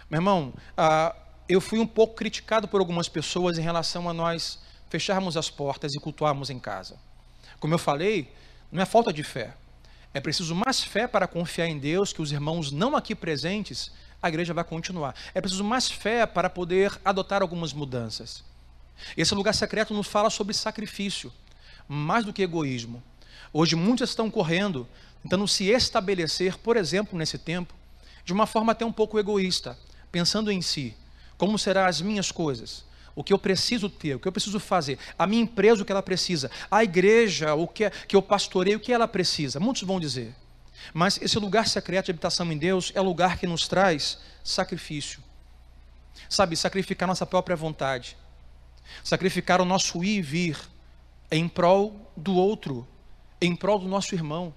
Meu 0.09 0.19
irmão, 0.19 0.53
ah, 0.77 1.15
eu 1.47 1.59
fui 1.59 1.79
um 1.79 1.87
pouco 1.87 2.15
criticado 2.15 2.67
por 2.67 2.79
algumas 2.79 3.09
pessoas 3.09 3.57
em 3.57 3.61
relação 3.61 4.09
a 4.09 4.13
nós 4.13 4.59
fecharmos 4.89 5.35
as 5.35 5.49
portas 5.49 5.93
e 5.95 5.99
cultuarmos 5.99 6.49
em 6.49 6.59
casa. 6.59 6.97
Como 7.59 7.73
eu 7.73 7.79
falei, 7.79 8.31
não 8.71 8.81
é 8.81 8.85
falta 8.85 9.11
de 9.11 9.23
fé. 9.23 9.53
É 10.13 10.19
preciso 10.19 10.53
mais 10.53 10.83
fé 10.83 11.07
para 11.07 11.27
confiar 11.27 11.67
em 11.67 11.79
Deus 11.79 12.13
que 12.13 12.21
os 12.21 12.31
irmãos 12.31 12.71
não 12.71 12.95
aqui 12.95 13.15
presentes, 13.15 13.91
a 14.21 14.29
igreja 14.29 14.53
vai 14.53 14.63
continuar. 14.63 15.15
É 15.33 15.41
preciso 15.41 15.63
mais 15.63 15.89
fé 15.89 16.25
para 16.25 16.49
poder 16.49 16.97
adotar 17.03 17.41
algumas 17.41 17.73
mudanças. 17.73 18.43
Esse 19.17 19.33
lugar 19.33 19.53
secreto 19.53 19.93
nos 19.93 20.07
fala 20.07 20.29
sobre 20.29 20.53
sacrifício, 20.53 21.33
mais 21.87 22.23
do 22.23 22.31
que 22.31 22.43
egoísmo. 22.43 23.03
Hoje 23.55 23.75
muitos 23.75 24.09
estão 24.09 24.31
correndo, 24.31 24.87
tentando 25.21 25.47
se 25.47 25.65
estabelecer, 25.65 26.57
por 26.57 26.75
exemplo, 26.75 27.17
nesse 27.17 27.37
tempo, 27.37 27.75
de 28.25 28.33
uma 28.33 28.47
forma 28.47 28.71
até 28.71 28.83
um 28.83 28.91
pouco 28.91 29.19
egoísta, 29.19 29.77
pensando 30.11 30.51
em 30.51 30.59
si, 30.59 30.97
como 31.37 31.59
serão 31.59 31.85
as 31.85 32.01
minhas 32.01 32.31
coisas, 32.31 32.83
o 33.15 33.23
que 33.23 33.31
eu 33.31 33.37
preciso 33.37 33.89
ter, 33.89 34.15
o 34.15 34.19
que 34.19 34.27
eu 34.27 34.31
preciso 34.31 34.59
fazer, 34.59 34.97
a 35.19 35.27
minha 35.27 35.43
empresa 35.43 35.83
o 35.83 35.85
que 35.85 35.91
ela 35.91 36.01
precisa, 36.01 36.49
a 36.71 36.83
igreja 36.83 37.53
o 37.53 37.67
que, 37.67 37.91
que 38.07 38.15
eu 38.15 38.23
pastorei 38.23 38.75
o 38.75 38.79
que 38.79 38.91
ela 38.91 39.07
precisa. 39.07 39.59
Muitos 39.59 39.83
vão 39.83 39.99
dizer. 39.99 40.33
Mas 40.91 41.19
esse 41.21 41.37
lugar 41.37 41.67
secreto 41.67 42.05
de 42.05 42.11
habitação 42.11 42.51
em 42.51 42.57
Deus 42.57 42.91
é 42.95 43.01
lugar 43.01 43.37
que 43.37 43.45
nos 43.45 43.67
traz 43.67 44.17
sacrifício. 44.43 45.21
Sabe, 46.27 46.57
sacrificar 46.57 47.07
nossa 47.07 47.25
própria 47.25 47.55
vontade, 47.55 48.17
sacrificar 49.03 49.61
o 49.61 49.65
nosso 49.65 50.03
ir 50.03 50.17
e 50.17 50.21
vir 50.21 50.57
em 51.31 51.47
prol 51.47 52.11
do 52.17 52.35
outro, 52.35 52.87
em 53.45 53.55
prol 53.55 53.79
do 53.79 53.87
nosso 53.87 54.15
irmão. 54.15 54.53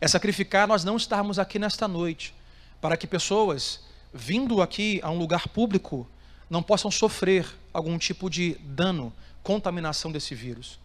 É 0.00 0.08
sacrificar 0.08 0.66
nós 0.66 0.82
não 0.82 0.96
estarmos 0.96 1.38
aqui 1.38 1.58
nesta 1.58 1.86
noite, 1.86 2.34
para 2.80 2.96
que 2.96 3.06
pessoas 3.06 3.80
vindo 4.12 4.62
aqui 4.62 5.00
a 5.02 5.10
um 5.10 5.18
lugar 5.18 5.48
público 5.48 6.08
não 6.48 6.62
possam 6.62 6.90
sofrer 6.90 7.46
algum 7.72 7.98
tipo 7.98 8.30
de 8.30 8.54
dano, 8.60 9.12
contaminação 9.42 10.10
desse 10.10 10.34
vírus. 10.34 10.78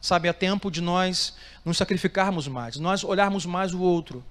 Sabe, 0.00 0.28
é 0.28 0.32
tempo 0.32 0.70
de 0.70 0.80
nós 0.80 1.34
nos 1.64 1.78
sacrificarmos 1.78 2.46
mais, 2.46 2.76
nós 2.76 3.02
olharmos 3.02 3.46
mais 3.46 3.72
o 3.72 3.80
outro, 3.80 4.22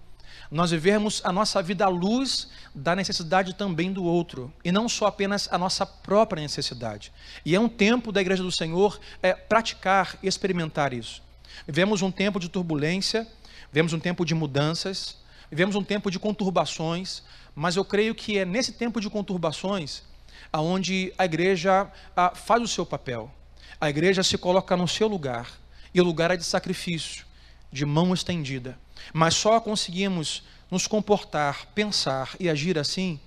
nós 0.52 0.72
vivermos 0.72 1.22
a 1.26 1.32
nossa 1.32 1.62
vida 1.64 1.86
à 1.86 1.90
luz 1.90 2.48
da 2.76 2.96
necessidade 2.96 3.56
também 3.56 3.92
do 3.92 4.04
outro, 4.04 4.54
e 4.64 4.72
não 4.72 4.88
só 4.88 5.08
apenas 5.08 5.50
a 5.52 5.58
nossa 5.58 5.86
própria 5.86 6.42
necessidade. 6.42 7.12
E 7.44 7.56
é 7.56 7.60
um 7.60 7.68
tempo 7.68 8.12
da 8.12 8.22
Igreja 8.22 8.44
do 8.44 8.52
Senhor 8.52 9.00
é, 9.22 9.34
praticar 9.34 10.18
e 10.22 10.28
experimentar 10.28 10.94
isso. 10.94 11.24
Vivemos 11.68 12.02
um 12.02 12.12
tempo 12.12 12.40
de 12.40 12.50
turbulência, 12.50 13.28
vivemos 13.72 13.94
um 13.94 14.00
tempo 14.00 14.26
de 14.26 14.34
mudanças, 14.34 15.18
vivemos 15.50 15.76
um 15.76 15.84
tempo 15.84 16.10
de 16.10 16.20
conturbações, 16.20 17.24
mas 17.56 17.76
eu 17.76 17.86
creio 17.86 18.16
que 18.16 18.38
é 18.38 18.46
nesse 18.46 18.74
tempo 18.74 19.00
de 19.00 19.10
conturbações 19.10 20.04
aonde 20.52 21.14
a 21.18 21.26
igreja 21.26 21.90
a, 22.16 22.28
ah, 22.28 22.36
faz 22.36 22.62
o 22.62 22.68
seu 22.68 22.86
papel. 22.86 23.32
A 23.80 23.90
igreja 23.90 24.24
se 24.24 24.38
coloca 24.38 24.78
no 24.78 24.88
seu 24.88 25.08
lugar, 25.08 25.50
e 25.94 26.02
o 26.02 26.04
lugar 26.04 26.32
é 26.32 26.38
de 26.38 26.44
sacrifício, 26.44 27.26
de 27.72 27.86
mão 27.86 28.14
estendida. 28.14 28.78
Mas 29.14 29.36
só 29.36 29.60
conseguimos 29.60 30.44
nos 30.70 30.88
comportar, 30.88 31.68
pensar 31.74 32.36
e 32.40 32.50
agir 32.50 32.78
assim 32.78 33.20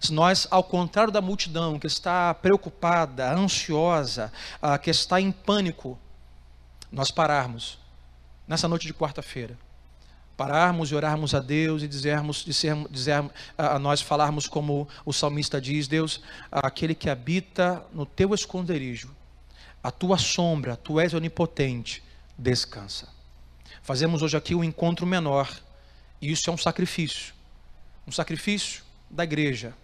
se 0.00 0.14
nós, 0.14 0.48
ao 0.50 0.64
contrário 0.64 1.12
da 1.12 1.20
multidão 1.20 1.78
que 1.78 1.86
está 1.86 2.32
preocupada, 2.32 3.30
ansiosa, 3.34 4.32
ah, 4.62 4.78
que 4.78 4.88
está 4.88 5.20
em 5.20 5.30
pânico, 5.30 5.98
nós 6.90 7.10
pararmos 7.10 7.78
nessa 8.46 8.68
noite 8.68 8.86
de 8.86 8.94
quarta-feira 8.94 9.56
pararmos 10.40 10.90
e 10.90 10.94
orarmos 10.94 11.34
a 11.34 11.38
Deus 11.38 11.82
e 11.82 11.86
dizermos, 11.86 12.42
dizermos, 12.42 12.90
dizermos 12.90 13.30
a, 13.58 13.78
nós 13.78 14.00
falarmos 14.00 14.46
como 14.46 14.88
o 15.04 15.12
salmista 15.12 15.60
diz, 15.60 15.86
Deus, 15.86 16.22
aquele 16.50 16.94
que 16.94 17.10
habita 17.10 17.84
no 17.92 18.06
teu 18.06 18.32
esconderijo, 18.32 19.14
a 19.82 19.90
tua 19.90 20.16
sombra, 20.16 20.76
tu 20.76 20.98
és 20.98 21.12
onipotente, 21.12 22.02
descansa. 22.38 23.06
Fazemos 23.82 24.22
hoje 24.22 24.34
aqui 24.34 24.54
um 24.54 24.64
encontro 24.64 25.06
menor, 25.06 25.54
e 26.22 26.32
isso 26.32 26.48
é 26.48 26.52
um 26.54 26.56
sacrifício, 26.56 27.34
um 28.06 28.10
sacrifício 28.10 28.82
da 29.10 29.24
igreja, 29.24 29.74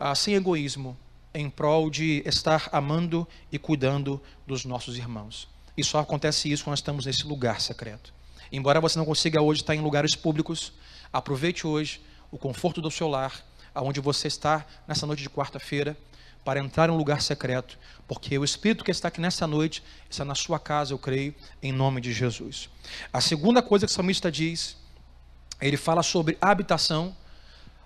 ah, 0.00 0.14
sem 0.14 0.36
egoísmo, 0.36 0.96
em 1.34 1.50
prol 1.50 1.90
de 1.90 2.22
estar 2.24 2.66
amando 2.72 3.28
e 3.52 3.58
cuidando 3.58 4.22
dos 4.46 4.64
nossos 4.64 4.96
irmãos. 4.96 5.54
E 5.76 5.84
só 5.84 5.98
acontece 5.98 6.50
isso 6.50 6.64
quando 6.64 6.72
nós 6.72 6.78
estamos 6.78 7.06
nesse 7.06 7.26
lugar 7.26 7.60
secreto. 7.60 8.12
Embora 8.50 8.80
você 8.80 8.98
não 8.98 9.04
consiga 9.04 9.42
hoje 9.42 9.60
estar 9.60 9.74
em 9.74 9.80
lugares 9.80 10.14
públicos, 10.14 10.72
aproveite 11.12 11.66
hoje 11.66 12.00
o 12.30 12.38
conforto 12.38 12.80
do 12.80 12.90
seu 12.90 13.08
lar, 13.08 13.44
aonde 13.74 14.00
você 14.00 14.28
está 14.28 14.64
nessa 14.86 15.06
noite 15.06 15.22
de 15.22 15.30
quarta-feira, 15.30 15.96
para 16.44 16.60
entrar 16.60 16.88
em 16.88 16.92
um 16.92 16.96
lugar 16.96 17.20
secreto, 17.20 17.76
porque 18.06 18.38
o 18.38 18.44
Espírito 18.44 18.84
que 18.84 18.90
está 18.92 19.08
aqui 19.08 19.20
nessa 19.20 19.48
noite 19.48 19.82
está 20.08 20.24
na 20.24 20.34
sua 20.36 20.60
casa, 20.60 20.94
eu 20.94 20.98
creio, 20.98 21.34
em 21.60 21.72
nome 21.72 22.00
de 22.00 22.12
Jesus. 22.12 22.70
A 23.12 23.20
segunda 23.20 23.60
coisa 23.60 23.84
que 23.84 23.90
o 23.90 23.94
salmista 23.94 24.30
diz, 24.30 24.76
ele 25.60 25.76
fala 25.76 26.04
sobre 26.04 26.38
habitação, 26.40 27.16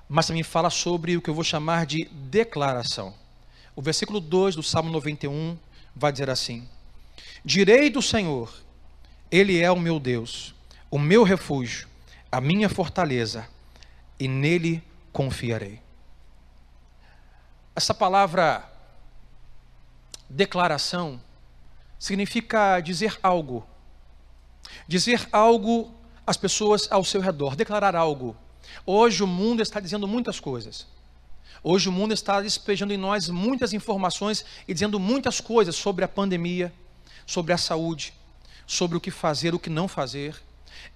mas 0.07 0.27
também 0.27 0.43
fala 0.43 0.69
sobre 0.69 1.17
o 1.17 1.23
que 1.23 1.31
eu 1.31 1.35
vou 1.35 1.43
chamar 1.43 1.87
de 1.87 2.05
declaração. 2.13 3.15
O 3.75 3.81
versículo 3.81 4.21
2 4.21 4.57
do 4.57 4.63
Salmo 4.63 4.91
91 4.91 5.57
vai 5.97 6.13
dizer 6.13 6.29
assim: 6.29 6.69
Direi 7.45 7.89
do 7.89 8.03
Senhor, 8.03 8.53
ele 9.31 9.61
é 9.61 9.71
o 9.71 9.79
meu 9.79 9.99
Deus, 9.99 10.55
o 10.91 10.99
meu 10.99 11.23
refúgio, 11.23 11.89
a 12.31 12.41
minha 12.41 12.69
fortaleza, 12.69 13.49
e 14.19 14.29
nele 14.29 14.83
confiarei. 15.13 15.81
Essa 17.75 17.95
palavra 17.95 18.71
declaração 20.29 21.21
significa 21.99 22.81
dizer 22.81 23.19
algo. 23.23 23.67
Dizer 24.87 25.29
algo 25.33 25.93
às 26.27 26.37
pessoas 26.37 26.87
ao 26.91 27.03
seu 27.05 27.21
redor, 27.21 27.57
declarar 27.57 27.97
algo. 27.97 28.37
Hoje 28.85 29.23
o 29.23 29.27
mundo 29.27 29.63
está 29.63 29.81
dizendo 29.81 30.07
muitas 30.07 30.39
coisas. 30.39 30.87
Hoje 31.63 31.89
o 31.89 31.93
mundo 31.93 32.15
está 32.15 32.41
despejando 32.41 32.93
em 32.93 32.97
nós 32.97 33.29
muitas 33.29 33.73
informações 33.73 34.45
e 34.67 34.73
dizendo 34.73 34.99
muitas 35.01 35.41
coisas 35.41 35.77
sobre 35.77 36.05
a 36.05 36.09
pandemia, 36.09 36.73
sobre 37.31 37.53
a 37.53 37.57
saúde, 37.57 38.13
sobre 38.67 38.97
o 38.97 39.01
que 39.01 39.13
fazer, 39.13 39.55
o 39.55 39.59
que 39.59 39.71
não 39.71 39.87
fazer. 39.87 40.35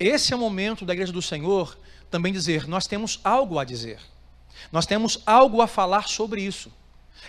Esse 0.00 0.32
é 0.32 0.36
o 0.36 0.38
momento 0.38 0.84
da 0.84 0.92
igreja 0.92 1.12
do 1.12 1.22
Senhor 1.22 1.78
também 2.10 2.32
dizer: 2.32 2.66
nós 2.66 2.88
temos 2.88 3.20
algo 3.22 3.56
a 3.56 3.64
dizer, 3.64 4.00
nós 4.72 4.84
temos 4.84 5.20
algo 5.24 5.62
a 5.62 5.68
falar 5.68 6.08
sobre 6.08 6.42
isso. 6.42 6.72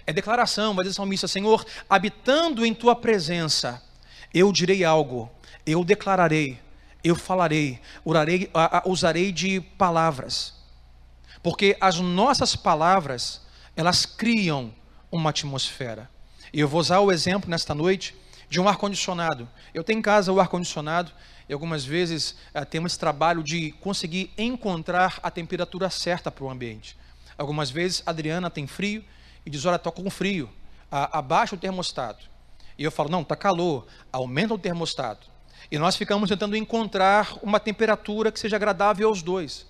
É 0.08 0.12
declaração, 0.12 0.74
vai 0.74 0.84
dizer 0.84 0.96
salmista: 0.96 1.28
Senhor, 1.28 1.64
habitando 1.88 2.66
em 2.66 2.74
tua 2.74 2.96
presença, 2.96 3.80
eu 4.34 4.52
direi 4.52 4.84
algo, 4.84 5.30
eu 5.68 5.86
declararei, 5.86 6.60
eu 7.04 7.16
falarei, 7.16 7.80
urarei, 8.04 8.50
usarei 8.86 9.32
de 9.32 9.62
palavras, 9.62 10.56
porque 11.44 11.78
as 11.80 12.00
nossas 12.00 12.56
palavras, 12.56 13.42
elas 13.76 14.04
criam 14.04 14.74
uma 15.12 15.30
atmosfera. 15.30 16.10
E 16.52 16.60
eu 16.60 16.68
vou 16.68 16.80
usar 16.80 17.02
o 17.02 17.12
exemplo 17.12 17.48
nesta 17.48 17.76
noite 17.76 18.16
de 18.50 18.60
um 18.60 18.68
ar-condicionado. 18.68 19.48
Eu 19.74 19.84
tenho 19.84 20.00
em 20.00 20.02
casa 20.02 20.32
o 20.32 20.40
ar-condicionado 20.40 21.12
e 21.48 21.54
algumas 21.54 21.86
vezes 21.86 22.36
eh, 22.54 22.66
temos 22.66 22.94
esse 22.94 23.00
trabalho 23.00 23.44
de 23.44 23.72
conseguir 23.74 24.32
encontrar 24.38 25.20
a 25.22 25.30
temperatura 25.30 25.90
certa 25.90 26.32
para 26.32 26.44
o 26.44 26.50
ambiente. 26.50 26.98
Algumas 27.38 27.70
vezes 27.70 28.02
a 28.06 28.12
Adriana 28.12 28.50
tem 28.50 28.66
frio 28.66 29.04
e 29.46 29.50
diz: 29.50 29.66
Olha, 29.66 29.76
estou 29.76 29.92
com 29.92 30.10
frio, 30.10 30.50
abaixa 30.90 31.56
o 31.56 31.58
termostato. 31.58 32.30
E 32.78 32.84
eu 32.84 32.92
falo: 32.92 33.10
Não, 33.10 33.22
está 33.22 33.36
calor, 33.36 33.86
aumenta 34.12 34.54
o 34.54 34.58
termostato. 34.58 35.30
E 35.70 35.78
nós 35.78 35.96
ficamos 35.96 36.30
tentando 36.30 36.56
encontrar 36.56 37.38
uma 37.42 37.60
temperatura 37.60 38.32
que 38.32 38.40
seja 38.40 38.56
agradável 38.56 39.10
aos 39.10 39.22
dois. 39.22 39.66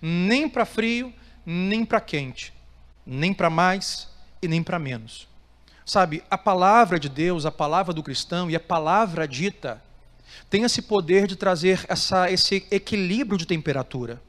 Nem 0.00 0.48
para 0.48 0.64
frio, 0.64 1.12
nem 1.46 1.84
para 1.84 2.00
quente. 2.00 2.52
Nem 3.06 3.32
para 3.32 3.48
mais 3.48 4.08
e 4.42 4.48
nem 4.48 4.62
para 4.62 4.78
menos. 4.78 5.29
Sabe, 5.84 6.22
a 6.30 6.38
palavra 6.38 7.00
de 7.00 7.08
Deus, 7.08 7.46
a 7.46 7.50
palavra 7.50 7.92
do 7.92 8.02
cristão 8.02 8.50
e 8.50 8.56
a 8.56 8.60
palavra 8.60 9.26
dita 9.26 9.82
tem 10.48 10.62
esse 10.62 10.82
poder 10.82 11.26
de 11.26 11.36
trazer 11.36 11.84
essa, 11.88 12.30
esse 12.30 12.66
equilíbrio 12.70 13.38
de 13.38 13.46
temperatura. 13.46 14.20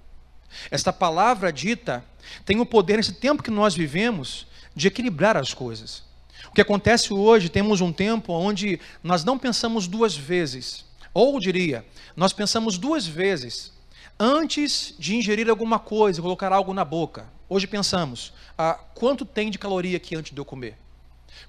Esta 0.70 0.92
palavra 0.92 1.52
dita 1.52 2.04
tem 2.46 2.60
o 2.60 2.66
poder, 2.66 2.98
nesse 2.98 3.14
tempo 3.14 3.44
que 3.44 3.52
nós 3.52 3.76
vivemos, 3.76 4.48
de 4.76 4.88
equilibrar 4.88 5.38
as 5.38 5.54
coisas. 5.54 6.04
O 6.48 6.54
que 6.54 6.62
acontece 6.62 7.14
hoje, 7.14 7.50
temos 7.50 7.82
um 7.82 7.92
tempo 7.92 8.34
onde 8.34 8.80
nós 9.04 9.24
não 9.24 9.38
pensamos 9.38 9.88
duas 9.88 10.16
vezes, 10.16 10.86
ou 11.14 11.40
diria, 11.40 11.86
nós 12.16 12.34
pensamos 12.34 12.78
duas 12.78 13.06
vezes 13.06 13.72
antes 14.20 14.94
de 15.00 15.16
ingerir 15.16 15.50
alguma 15.50 15.80
coisa, 15.80 16.22
colocar 16.22 16.52
algo 16.52 16.74
na 16.74 16.86
boca. 16.86 17.26
Hoje 17.50 17.68
pensamos, 17.68 18.34
ah, 18.58 18.80
quanto 18.94 19.26
tem 19.26 19.50
de 19.50 19.58
caloria 19.58 19.98
aqui 19.98 20.16
antes 20.16 20.32
de 20.32 20.40
eu 20.40 20.46
comer? 20.46 20.78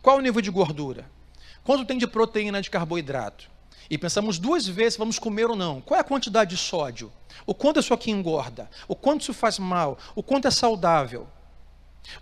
Qual 0.00 0.16
o 0.16 0.20
nível 0.20 0.40
de 0.40 0.50
gordura? 0.50 1.10
Quanto 1.64 1.84
tem 1.84 1.98
de 1.98 2.06
proteína 2.06 2.62
de 2.62 2.70
carboidrato? 2.70 3.52
e 3.92 3.98
pensamos 3.98 4.38
duas 4.38 4.66
vezes 4.66 4.94
se 4.94 4.98
vamos 4.98 5.18
comer 5.18 5.50
ou 5.50 5.54
não. 5.54 5.82
Qual 5.82 5.98
é 5.98 6.00
a 6.00 6.04
quantidade 6.04 6.56
de 6.56 6.56
sódio? 6.56 7.12
O 7.44 7.54
quanto 7.54 7.78
isso 7.78 7.92
aqui 7.92 8.10
engorda? 8.10 8.70
O 8.88 8.96
quanto 8.96 9.20
isso 9.20 9.34
faz 9.34 9.58
mal? 9.58 9.98
O 10.14 10.22
quanto 10.22 10.48
é 10.48 10.50
saudável? 10.50 11.28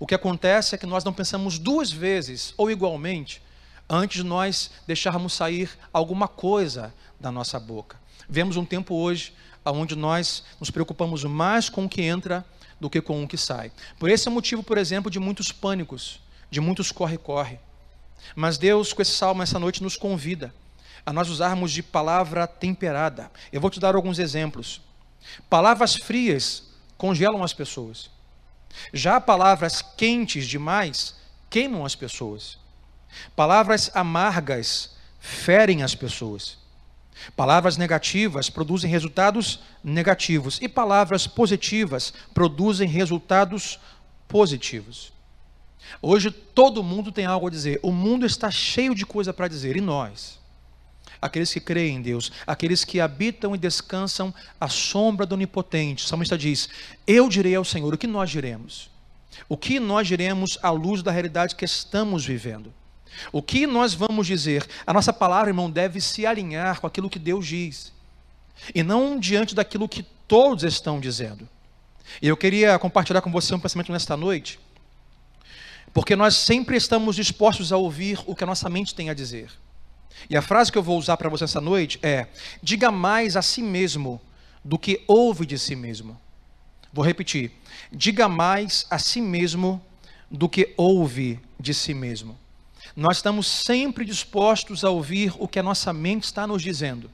O 0.00 0.05
que 0.05 0.15
acontece 0.17 0.75
é 0.75 0.79
que 0.79 0.85
nós 0.85 1.05
não 1.05 1.12
pensamos 1.12 1.61
duas 1.61 1.93
vezes 1.93 2.53
ou 2.57 2.73
igualmente 2.73 3.41
antes 3.89 4.17
de 4.17 4.29
nós 4.29 4.73
deixarmos 4.85 5.33
sair 5.33 5.71
alguma 5.93 6.27
coisa 6.27 6.93
da 7.21 7.31
nossa 7.31 7.61
boca. 7.61 8.00
Vemos 8.29 8.57
um 8.57 8.65
tempo 8.65 8.97
hoje 8.97 9.33
onde 9.65 9.95
nós 9.95 10.43
nos 10.59 10.73
preocupamos 10.73 11.23
mais 11.23 11.69
com 11.69 11.85
o 11.85 11.89
que 11.89 12.03
entra 12.03 12.45
do 12.81 12.91
que 12.91 13.00
com 13.00 13.23
o 13.23 13.29
que 13.29 13.37
sai. 13.37 13.71
Por 13.97 14.11
esse 14.11 14.29
motivo, 14.29 14.65
por 14.65 14.77
exemplo, 14.77 15.09
de 15.09 15.21
muitos 15.21 15.53
pânicos, 15.53 16.19
de 16.50 16.61
muitos 16.61 16.90
corre-corre. 16.92 17.59
Mas 18.35 18.59
Deus, 18.59 18.92
com 18.92 19.02
esse 19.02 19.12
salmo 19.12 19.42
essa 19.42 19.59
noite, 19.59 19.83
nos 19.83 19.97
convida 19.97 20.52
a 21.04 21.12
nós 21.12 21.28
usarmos 21.28 21.73
de 21.73 21.83
palavra 21.83 22.47
temperada. 22.47 23.30
Eu 23.52 23.61
vou 23.61 23.71
te 23.71 23.80
dar 23.80 23.95
alguns 23.95 24.19
exemplos. 24.19 24.80
Palavras 25.49 25.95
frias 25.95 26.64
congelam 26.97 27.42
as 27.42 27.52
pessoas. 27.52 28.11
Já 28.92 29.21
palavras 29.21 29.83
quentes 29.83 30.47
demais 30.47 31.16
queimam 31.49 31.85
as 31.85 31.95
pessoas. 31.95 32.59
Palavras 33.35 33.90
amargas 33.95 34.95
ferem 35.19 35.83
as 35.83 35.95
pessoas. 35.95 36.59
Palavras 37.37 37.76
negativas 37.76 38.49
produzem 38.49 38.90
resultados 38.90 39.61
negativos 39.85 40.59
e 40.62 40.69
palavras 40.69 41.26
positivas 41.26 42.14
produzem 42.33 42.88
resultados 42.88 43.78
positivos. 44.26 45.12
Hoje 46.01 46.31
todo 46.31 46.83
mundo 46.83 47.11
tem 47.11 47.27
algo 47.27 47.47
a 47.47 47.51
dizer. 47.51 47.81
O 47.83 47.93
mundo 47.93 48.25
está 48.27 48.51
cheio 48.51 48.95
de 48.95 49.05
coisa 49.05 49.33
para 49.33 49.49
dizer 49.49 49.77
e 49.77 49.81
nós 49.81 50.41
aqueles 51.21 51.53
que 51.53 51.61
creem 51.61 51.97
em 51.97 52.03
Deus, 52.03 52.33
aqueles 52.47 52.85
que 52.85 53.01
habitam 53.01 53.55
e 53.55 53.59
descansam 53.59 54.33
à 54.61 54.69
sombra 54.69 55.27
do 55.27 55.35
Onipotente. 55.35 56.05
O 56.05 56.09
salmista 56.09 56.39
diz: 56.39 56.69
Eu 57.07 57.29
direi 57.29 57.55
ao 57.55 57.65
Senhor, 57.65 57.93
o 57.93 57.99
que 57.99 58.07
nós 58.07 58.31
diremos? 58.31 58.91
O 59.49 59.57
que 59.57 59.79
nós 59.79 60.07
diremos 60.07 60.59
à 60.63 60.71
luz 60.71 61.03
da 61.03 61.11
realidade 61.11 61.55
que 61.55 61.65
estamos 61.65 62.25
vivendo? 62.25 62.73
O 63.33 63.43
que 63.43 63.67
nós 63.67 63.93
vamos 63.93 64.27
dizer? 64.27 64.67
A 64.87 64.93
nossa 64.93 65.13
palavra, 65.13 65.51
irmão, 65.51 65.71
deve 65.71 66.01
se 66.01 66.25
alinhar 66.25 66.81
com 66.81 66.87
aquilo 66.87 67.11
que 67.11 67.19
Deus 67.19 67.47
diz, 67.47 67.93
e 68.75 68.83
não 68.83 69.19
diante 69.19 69.55
daquilo 69.55 69.89
que 69.89 70.05
todos 70.27 70.65
estão 70.65 71.01
dizendo. 71.01 71.49
E 72.21 72.29
eu 72.29 72.37
queria 72.37 72.79
compartilhar 72.79 73.21
com 73.21 73.31
você 73.31 73.55
um 73.55 73.61
pensamento 73.61 73.93
nesta 73.93 74.17
noite, 74.17 74.59
porque 75.92 76.14
nós 76.14 76.37
sempre 76.37 76.76
estamos 76.76 77.16
dispostos 77.16 77.73
a 77.73 77.76
ouvir 77.76 78.20
o 78.26 78.35
que 78.35 78.44
a 78.44 78.47
nossa 78.47 78.68
mente 78.68 78.94
tem 78.94 79.11
a 79.11 79.14
dizer. 79.14 79.50
E 80.28 80.37
a 80.37 80.42
frase 80.42 80.70
que 80.70 80.78
eu 80.78 80.82
vou 80.82 80.99
usar 80.99 81.16
para 81.16 81.28
você 81.28 81.44
essa 81.44 81.61
noite 81.61 81.99
é: 82.02 82.26
diga 82.62 82.90
mais 82.90 83.37
a 83.37 83.42
si 83.42 83.62
mesmo 83.62 84.20
do 84.64 84.78
que 84.78 85.02
ouve 85.06 85.47
de 85.47 85.59
si 85.59 85.75
mesmo. 85.75 86.20
Vou 86.92 87.04
repetir: 87.04 87.52
diga 87.92 88.28
mais 88.28 88.87
a 88.90 88.99
si 88.99 89.20
mesmo 89.20 89.82
do 90.30 90.49
que 90.49 90.75
ouve 90.76 91.40
de 91.59 91.73
si 91.73 91.94
mesmo. 91.94 92.38
Nós 92.94 93.18
estamos 93.18 93.47
sempre 93.47 94.04
dispostos 94.04 94.85
a 94.85 94.90
ouvir 94.90 95.32
o 95.38 95.49
que 95.49 95.59
a 95.59 95.62
nossa 95.62 95.92
mente 95.92 96.25
está 96.25 96.47
nos 96.47 96.62
dizendo. 96.62 97.11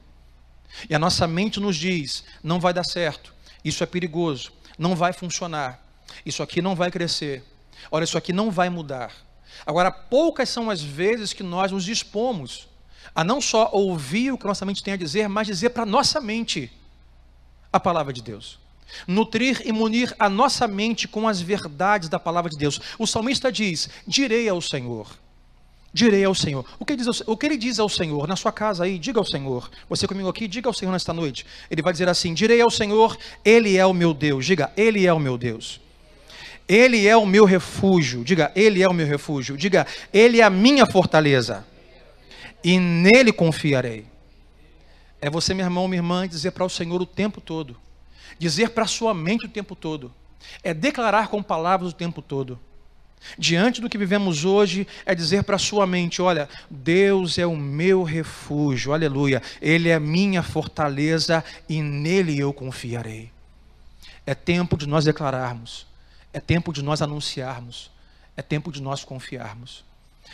E 0.89 0.95
a 0.95 0.99
nossa 0.99 1.27
mente 1.27 1.59
nos 1.59 1.75
diz: 1.75 2.23
não 2.43 2.59
vai 2.59 2.73
dar 2.73 2.83
certo, 2.83 3.33
isso 3.63 3.83
é 3.83 3.87
perigoso, 3.87 4.51
não 4.77 4.95
vai 4.95 5.13
funcionar, 5.13 5.83
isso 6.25 6.43
aqui 6.43 6.61
não 6.61 6.75
vai 6.75 6.91
crescer, 6.91 7.43
olha, 7.91 8.03
isso 8.03 8.17
aqui 8.17 8.33
não 8.33 8.51
vai 8.51 8.69
mudar. 8.69 9.11
Agora, 9.65 9.91
poucas 9.91 10.49
são 10.49 10.69
as 10.69 10.81
vezes 10.81 11.33
que 11.33 11.43
nós 11.43 11.71
nos 11.71 11.83
dispomos 11.83 12.67
a 13.15 13.23
não 13.23 13.41
só 13.41 13.69
ouvir 13.73 14.31
o 14.31 14.37
que 14.37 14.45
nossa 14.45 14.65
mente 14.65 14.83
tem 14.83 14.93
a 14.93 14.97
dizer, 14.97 15.27
mas 15.27 15.47
dizer 15.47 15.71
para 15.71 15.85
nossa 15.85 16.21
mente 16.21 16.71
a 17.71 17.79
palavra 17.79 18.13
de 18.13 18.21
Deus. 18.21 18.59
Nutrir 19.07 19.61
e 19.65 19.71
munir 19.71 20.15
a 20.17 20.29
nossa 20.29 20.67
mente 20.67 21.07
com 21.07 21.27
as 21.27 21.41
verdades 21.41 22.09
da 22.09 22.19
palavra 22.19 22.49
de 22.49 22.57
Deus. 22.57 22.79
O 22.97 23.05
salmista 23.05 23.51
diz: 23.51 23.89
Direi 24.07 24.47
ao 24.47 24.61
Senhor. 24.61 25.07
Direi 25.91 26.23
ao 26.23 26.35
Senhor. 26.35 26.63
O 26.77 26.85
que, 26.85 26.95
diz, 26.95 27.07
o 27.25 27.35
que 27.35 27.45
ele 27.45 27.57
diz 27.57 27.79
ao 27.79 27.89
Senhor? 27.89 28.27
Na 28.27 28.35
sua 28.35 28.51
casa 28.51 28.83
aí, 28.83 28.99
diga 28.99 29.19
ao 29.19 29.25
Senhor. 29.25 29.69
Você 29.89 30.07
comigo 30.07 30.29
aqui, 30.29 30.47
diga 30.47 30.69
ao 30.69 30.73
Senhor 30.73 30.91
nesta 30.91 31.11
noite. 31.11 31.45
Ele 31.71 31.81
vai 31.81 31.91
dizer 31.91 32.07
assim: 32.07 32.33
Direi 32.33 32.61
ao 32.61 32.69
Senhor, 32.69 33.17
Ele 33.43 33.77
é 33.77 33.85
o 33.85 33.93
meu 33.93 34.13
Deus. 34.13 34.45
Diga, 34.45 34.71
Ele 34.77 35.05
é 35.05 35.11
o 35.11 35.19
meu 35.19 35.37
Deus. 35.37 35.81
Ele 36.67 37.07
é 37.07 37.15
o 37.15 37.25
meu 37.25 37.45
refúgio. 37.45 38.23
Diga, 38.23 38.51
Ele 38.55 38.83
é 38.83 38.87
o 38.87 38.93
meu 38.93 39.07
refúgio. 39.07 39.57
Diga, 39.57 39.87
Ele 40.13 40.41
é 40.41 40.43
a 40.43 40.49
minha 40.49 40.85
fortaleza 40.85 41.65
e 42.63 42.79
nele 42.79 43.31
confiarei. 43.31 44.05
É 45.21 45.29
você, 45.29 45.53
meu 45.53 45.65
irmão, 45.65 45.87
minha 45.87 45.99
irmã, 45.99 46.27
dizer 46.27 46.51
para 46.51 46.65
o 46.65 46.69
Senhor 46.69 47.01
o 47.01 47.05
tempo 47.05 47.41
todo, 47.41 47.77
dizer 48.37 48.69
para 48.71 48.83
a 48.83 48.87
sua 48.87 49.13
mente 49.13 49.45
o 49.45 49.49
tempo 49.49 49.75
todo, 49.75 50.13
é 50.63 50.73
declarar 50.73 51.29
com 51.29 51.41
palavras 51.41 51.91
o 51.91 51.95
tempo 51.95 52.21
todo. 52.21 52.59
Diante 53.37 53.81
do 53.81 53.89
que 53.89 53.97
vivemos 53.97 54.45
hoje, 54.45 54.87
é 55.05 55.15
dizer 55.15 55.43
para 55.43 55.55
a 55.55 55.59
sua 55.59 55.87
mente: 55.87 56.21
olha, 56.21 56.47
Deus 56.69 57.37
é 57.39 57.47
o 57.47 57.55
meu 57.55 58.03
refúgio, 58.03 58.93
aleluia, 58.93 59.41
Ele 59.59 59.89
é 59.89 59.95
a 59.95 59.99
minha 59.99 60.43
fortaleza 60.43 61.43
e 61.67 61.81
nele 61.81 62.37
eu 62.37 62.53
confiarei. 62.53 63.31
É 64.25 64.35
tempo 64.35 64.77
de 64.77 64.87
nós 64.87 65.05
declararmos, 65.05 65.87
é 66.33 66.39
tempo 66.39 66.71
de 66.73 66.81
nós 66.81 67.01
anunciarmos, 67.01 67.91
é 68.35 68.41
tempo 68.41 68.71
de 68.71 68.81
nós 68.81 69.03
confiarmos. 69.03 69.83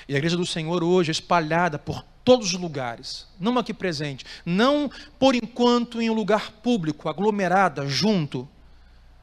E 0.07 0.15
a 0.15 0.17
igreja 0.17 0.35
do 0.35 0.45
Senhor 0.45 0.83
hoje 0.83 1.11
é 1.11 1.13
espalhada 1.13 1.77
por 1.77 2.03
todos 2.23 2.53
os 2.53 2.59
lugares, 2.59 3.27
não 3.39 3.57
aqui 3.57 3.73
presente, 3.73 4.25
não 4.45 4.89
por 5.19 5.35
enquanto 5.35 6.01
em 6.01 6.09
um 6.09 6.13
lugar 6.13 6.51
público, 6.51 7.09
aglomerada, 7.09 7.85
junto, 7.87 8.47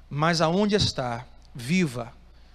mas 0.08 0.40
aonde 0.40 0.74
está, 0.74 1.26
viva, 1.54 2.12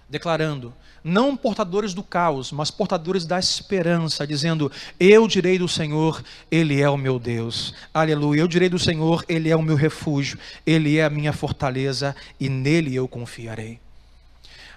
declarando, 0.08 0.72
não 1.02 1.36
portadores 1.36 1.94
do 1.94 2.02
caos, 2.02 2.50
mas 2.50 2.70
portadores 2.70 3.24
da 3.24 3.38
esperança, 3.38 4.26
dizendo: 4.26 4.70
Eu 4.98 5.28
direi 5.28 5.56
do 5.56 5.68
Senhor, 5.68 6.22
Ele 6.50 6.80
é 6.80 6.90
o 6.90 6.96
meu 6.96 7.18
Deus. 7.18 7.72
Aleluia. 7.94 8.40
Eu 8.40 8.48
direi 8.48 8.68
do 8.68 8.78
Senhor, 8.78 9.24
Ele 9.28 9.48
é 9.48 9.54
o 9.54 9.62
meu 9.62 9.76
refúgio, 9.76 10.36
Ele 10.66 10.96
é 10.96 11.04
a 11.04 11.10
minha 11.10 11.32
fortaleza 11.32 12.14
e 12.40 12.48
nele 12.48 12.94
eu 12.94 13.06
confiarei. 13.06 13.78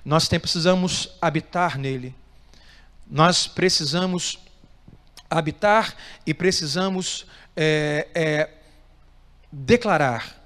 Nós 0.03 0.27
precisamos 0.27 1.09
habitar 1.21 1.77
nele, 1.77 2.15
nós 3.09 3.47
precisamos 3.47 4.39
habitar 5.29 5.95
e 6.25 6.33
precisamos 6.33 7.25
é, 7.55 8.07
é, 8.13 8.49
declarar. 9.51 10.37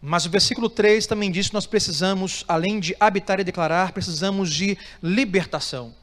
Mas 0.00 0.26
o 0.26 0.30
versículo 0.30 0.68
3 0.68 1.06
também 1.06 1.30
diz 1.30 1.48
que 1.48 1.54
nós 1.54 1.66
precisamos, 1.66 2.44
além 2.46 2.78
de 2.78 2.94
habitar 3.00 3.40
e 3.40 3.44
declarar, 3.44 3.92
precisamos 3.92 4.52
de 4.52 4.76
libertação, 5.02 5.94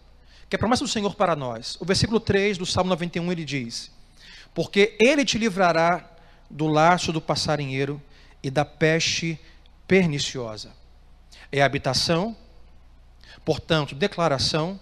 que 0.50 0.56
é 0.56 0.58
a 0.58 0.60
promessa 0.60 0.84
do 0.84 0.90
Senhor 0.90 1.16
para 1.16 1.36
nós. 1.36 1.78
O 1.80 1.86
versículo 1.86 2.20
3 2.20 2.58
do 2.58 2.66
Salmo 2.66 2.90
91 2.90 3.32
ele 3.32 3.46
diz: 3.46 3.92
Porque 4.54 4.98
Ele 5.00 5.24
te 5.24 5.38
livrará 5.38 6.10
do 6.50 6.68
laço 6.68 7.12
do 7.12 7.22
passarinheiro 7.22 8.02
e 8.42 8.50
da 8.50 8.66
peste 8.66 9.40
perniciosa. 9.88 10.72
É 11.52 11.62
habitação, 11.62 12.36
portanto, 13.46 13.96
declaração, 13.96 14.80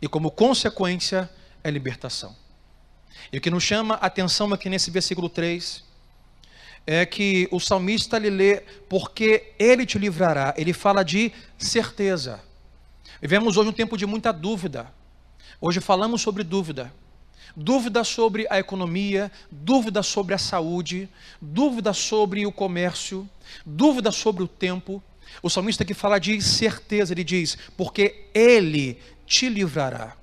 e 0.00 0.08
como 0.08 0.30
consequência, 0.30 1.30
é 1.62 1.70
libertação. 1.70 2.34
E 3.32 3.38
o 3.38 3.40
que 3.40 3.50
nos 3.50 3.62
chama 3.62 3.94
a 3.94 4.06
atenção 4.06 4.52
aqui 4.52 4.68
nesse 4.68 4.90
versículo 4.90 5.28
3 5.28 5.84
é 6.86 7.04
que 7.04 7.48
o 7.50 7.60
salmista 7.60 8.18
lhe 8.18 8.30
lê, 8.30 8.62
porque 8.88 9.52
ele 9.58 9.84
te 9.84 9.98
livrará. 9.98 10.54
Ele 10.56 10.72
fala 10.72 11.04
de 11.04 11.32
certeza. 11.58 12.40
Vivemos 13.20 13.56
hoje 13.56 13.68
um 13.68 13.72
tempo 13.72 13.96
de 13.96 14.06
muita 14.06 14.32
dúvida. 14.32 14.90
Hoje 15.60 15.80
falamos 15.80 16.22
sobre 16.22 16.42
dúvida. 16.42 16.92
Dúvida 17.54 18.02
sobre 18.04 18.46
a 18.48 18.58
economia, 18.58 19.30
dúvida 19.50 20.02
sobre 20.02 20.34
a 20.34 20.38
saúde, 20.38 21.08
dúvida 21.40 21.92
sobre 21.92 22.46
o 22.46 22.52
comércio, 22.52 23.28
dúvida 23.66 24.10
sobre 24.10 24.42
o 24.42 24.48
tempo. 24.48 25.02
O 25.42 25.48
salmista 25.48 25.82
aqui 25.82 25.94
fala 25.94 26.18
de 26.18 26.40
certeza, 26.40 27.12
ele 27.12 27.24
diz, 27.24 27.56
porque 27.76 28.26
ele 28.34 28.98
te 29.26 29.48
livrará. 29.48 30.16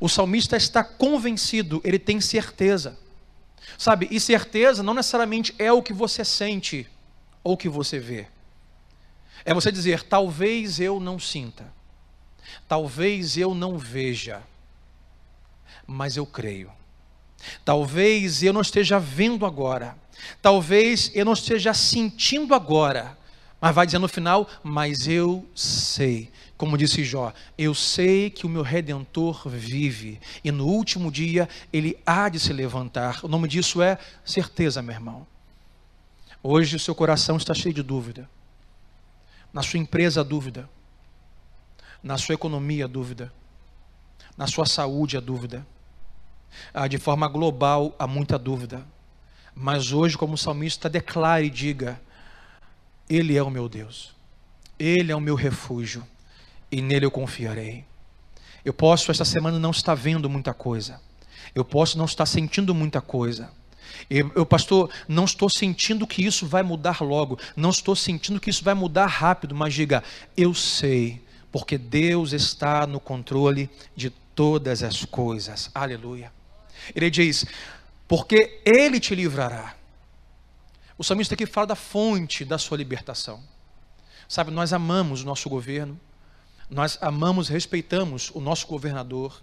O 0.00 0.08
salmista 0.08 0.56
está 0.56 0.82
convencido, 0.82 1.80
ele 1.84 1.98
tem 1.98 2.20
certeza. 2.20 2.98
Sabe, 3.78 4.08
e 4.10 4.20
certeza 4.20 4.82
não 4.82 4.94
necessariamente 4.94 5.54
é 5.58 5.72
o 5.72 5.82
que 5.82 5.92
você 5.92 6.24
sente 6.24 6.86
ou 7.42 7.54
o 7.54 7.56
que 7.56 7.68
você 7.68 7.98
vê. 7.98 8.26
É 9.44 9.52
você 9.52 9.72
dizer, 9.72 10.04
talvez 10.04 10.78
eu 10.78 11.00
não 11.00 11.18
sinta, 11.18 11.66
talvez 12.68 13.36
eu 13.36 13.54
não 13.54 13.76
veja, 13.76 14.42
mas 15.86 16.16
eu 16.16 16.24
creio. 16.24 16.70
Talvez 17.64 18.42
eu 18.42 18.52
não 18.52 18.60
esteja 18.60 19.00
vendo 19.00 19.44
agora, 19.44 19.96
talvez 20.40 21.10
eu 21.12 21.24
não 21.24 21.32
esteja 21.32 21.74
sentindo 21.74 22.54
agora, 22.54 23.18
mas 23.62 23.76
vai 23.76 23.86
dizer 23.86 24.00
no 24.00 24.08
final, 24.08 24.48
mas 24.60 25.06
eu 25.06 25.48
sei 25.54 26.32
Como 26.56 26.76
disse 26.76 27.04
Jó, 27.04 27.32
eu 27.56 27.74
sei 27.74 28.28
que 28.28 28.44
o 28.44 28.48
meu 28.48 28.62
redentor 28.62 29.48
vive 29.48 30.20
e 30.42 30.50
no 30.50 30.66
último 30.66 31.12
dia 31.12 31.48
ele 31.72 31.96
há 32.04 32.28
de 32.28 32.40
se 32.40 32.52
levantar. 32.52 33.24
O 33.24 33.28
nome 33.28 33.46
disso 33.46 33.80
é 33.80 33.98
certeza, 34.24 34.82
meu 34.82 34.94
irmão. 34.94 35.26
Hoje 36.42 36.74
o 36.74 36.78
seu 36.78 36.94
coração 36.94 37.36
está 37.36 37.54
cheio 37.54 37.74
de 37.74 37.82
dúvida. 37.82 38.28
Na 39.52 39.62
sua 39.62 39.78
empresa, 39.78 40.24
dúvida. 40.24 40.68
Na 42.02 42.18
sua 42.18 42.34
economia, 42.34 42.88
dúvida. 42.88 43.32
Na 44.36 44.46
sua 44.46 44.66
saúde, 44.66 45.16
a 45.16 45.20
dúvida. 45.20 45.64
Ah, 46.74 46.88
de 46.88 46.98
forma 46.98 47.28
global, 47.28 47.94
há 47.98 48.06
muita 48.06 48.38
dúvida. 48.38 48.84
Mas 49.54 49.92
hoje, 49.92 50.18
como 50.18 50.36
salmista, 50.36 50.88
declare 50.88 51.46
e 51.46 51.50
diga: 51.50 52.00
Ele 53.12 53.36
é 53.36 53.42
o 53.42 53.50
meu 53.50 53.68
Deus. 53.68 54.14
Ele 54.78 55.12
é 55.12 55.14
o 55.14 55.20
meu 55.20 55.34
refúgio 55.34 56.02
e 56.70 56.80
nele 56.80 57.04
eu 57.04 57.10
confiarei. 57.10 57.84
Eu 58.64 58.72
posso 58.72 59.10
esta 59.10 59.24
semana 59.24 59.58
não 59.58 59.70
estar 59.70 59.94
vendo 59.94 60.30
muita 60.30 60.54
coisa. 60.54 60.98
Eu 61.54 61.62
posso 61.62 61.98
não 61.98 62.06
estar 62.06 62.24
sentindo 62.24 62.74
muita 62.74 63.02
coisa. 63.02 63.50
Eu, 64.08 64.32
eu, 64.34 64.46
pastor, 64.46 64.90
não 65.06 65.26
estou 65.26 65.50
sentindo 65.50 66.06
que 66.06 66.24
isso 66.24 66.46
vai 66.46 66.62
mudar 66.62 67.02
logo. 67.02 67.38
Não 67.54 67.68
estou 67.68 67.94
sentindo 67.94 68.40
que 68.40 68.48
isso 68.48 68.64
vai 68.64 68.72
mudar 68.72 69.06
rápido. 69.06 69.54
Mas 69.54 69.74
diga, 69.74 70.02
eu 70.34 70.54
sei, 70.54 71.20
porque 71.50 71.76
Deus 71.76 72.32
está 72.32 72.86
no 72.86 72.98
controle 72.98 73.68
de 73.94 74.08
todas 74.34 74.82
as 74.82 75.04
coisas. 75.04 75.70
Aleluia. 75.74 76.32
Ele 76.94 77.10
diz, 77.10 77.44
porque 78.08 78.62
Ele 78.64 78.98
te 78.98 79.14
livrará. 79.14 79.81
O 81.02 81.04
salmista 81.04 81.34
aqui 81.34 81.46
fala 81.46 81.66
da 81.66 81.74
fonte 81.74 82.44
da 82.44 82.56
sua 82.58 82.76
libertação. 82.76 83.42
Sabe, 84.28 84.52
nós 84.52 84.72
amamos 84.72 85.22
o 85.22 85.26
nosso 85.26 85.48
governo 85.50 86.00
nós 86.72 86.96
amamos, 87.02 87.48
respeitamos 87.48 88.30
o 88.30 88.40
nosso 88.40 88.66
governador, 88.66 89.42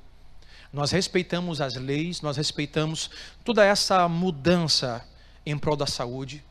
nós 0.73 0.89
respeitamos 0.89 1.61
as 1.61 1.75
leis, 1.75 2.21
nós 2.21 2.37
respeitamos 2.37 3.11
toda 3.43 3.63
essa 3.63 4.09
mudança 4.09 5.07
em 5.45 5.55
prol 5.55 5.75
da 5.75 5.85
saúde, 5.85 6.43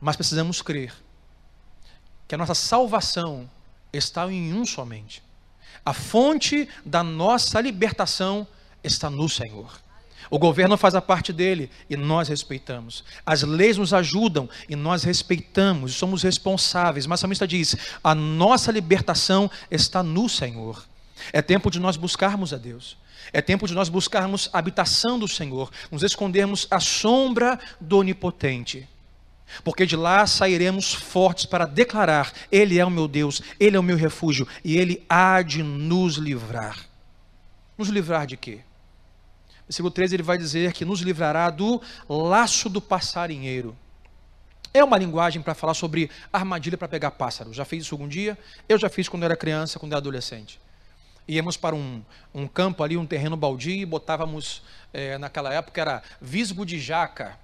mas 0.00 0.14
precisamos 0.14 0.62
crer 0.62 0.94
que 2.28 2.34
a 2.36 2.38
nossa 2.38 2.54
salvação 2.54 3.50
está 3.92 4.30
em 4.30 4.54
um 4.54 4.64
somente. 4.64 5.20
A 5.84 5.92
fonte 5.92 6.68
da 6.84 7.02
nossa 7.02 7.60
libertação 7.60 8.46
está 8.84 9.10
no 9.10 9.28
Senhor. 9.28 9.83
O 10.30 10.38
governo 10.38 10.76
faz 10.76 10.94
a 10.94 11.02
parte 11.02 11.32
dele 11.32 11.70
e 11.88 11.96
nós 11.96 12.28
respeitamos. 12.28 13.04
As 13.24 13.42
leis 13.42 13.76
nos 13.76 13.92
ajudam 13.92 14.48
e 14.68 14.74
nós 14.74 15.04
respeitamos, 15.04 15.94
somos 15.94 16.22
responsáveis. 16.22 17.06
Mas 17.06 17.20
o 17.20 17.22
salmista 17.22 17.46
diz: 17.46 17.76
a 18.02 18.14
nossa 18.14 18.72
libertação 18.72 19.50
está 19.70 20.02
no 20.02 20.28
Senhor. 20.28 20.84
É 21.32 21.40
tempo 21.40 21.70
de 21.70 21.78
nós 21.78 21.96
buscarmos 21.96 22.52
a 22.52 22.56
Deus. 22.56 22.96
É 23.32 23.40
tempo 23.40 23.66
de 23.66 23.74
nós 23.74 23.88
buscarmos 23.88 24.50
a 24.52 24.58
habitação 24.58 25.18
do 25.18 25.26
Senhor, 25.26 25.70
nos 25.90 26.02
escondermos 26.02 26.66
à 26.70 26.78
sombra 26.78 27.58
do 27.80 27.98
Onipotente. 27.98 28.88
Porque 29.62 29.86
de 29.86 29.96
lá 29.96 30.26
sairemos 30.26 30.92
fortes 30.92 31.46
para 31.46 31.66
declarar: 31.66 32.32
Ele 32.50 32.78
é 32.78 32.84
o 32.84 32.90
meu 32.90 33.06
Deus, 33.06 33.40
Ele 33.58 33.76
é 33.76 33.80
o 33.80 33.82
meu 33.82 33.96
refúgio 33.96 34.48
e 34.64 34.76
Ele 34.76 35.04
há 35.08 35.42
de 35.42 35.62
nos 35.62 36.16
livrar. 36.16 36.78
Nos 37.76 37.88
livrar 37.88 38.26
de 38.26 38.36
quê? 38.36 38.60
Versículo 39.68 39.90
13 39.90 40.16
ele 40.16 40.22
vai 40.22 40.36
dizer 40.36 40.72
que 40.72 40.84
nos 40.84 41.00
livrará 41.00 41.48
do 41.50 41.80
laço 42.08 42.68
do 42.68 42.80
passarinheiro. 42.80 43.76
É 44.72 44.82
uma 44.82 44.98
linguagem 44.98 45.40
para 45.40 45.54
falar 45.54 45.74
sobre 45.74 46.10
armadilha 46.32 46.76
para 46.76 46.88
pegar 46.88 47.12
pássaro. 47.12 47.52
Já 47.54 47.64
fiz 47.64 47.84
isso 47.84 47.94
algum 47.94 48.08
dia? 48.08 48.36
Eu 48.68 48.76
já 48.76 48.88
fiz 48.88 49.08
quando 49.08 49.22
era 49.22 49.36
criança, 49.36 49.78
quando 49.78 49.92
era 49.92 49.98
adolescente. 49.98 50.60
Íamos 51.26 51.56
para 51.56 51.74
um, 51.74 52.02
um 52.34 52.46
campo 52.46 52.82
ali, 52.82 52.96
um 52.96 53.06
terreno 53.06 53.36
baldio, 53.36 53.72
e 53.72 53.86
botávamos, 53.86 54.62
é, 54.92 55.16
naquela 55.16 55.54
época 55.54 55.80
era 55.80 56.02
visgo 56.20 56.66
de 56.66 56.78
jaca. 56.78 57.38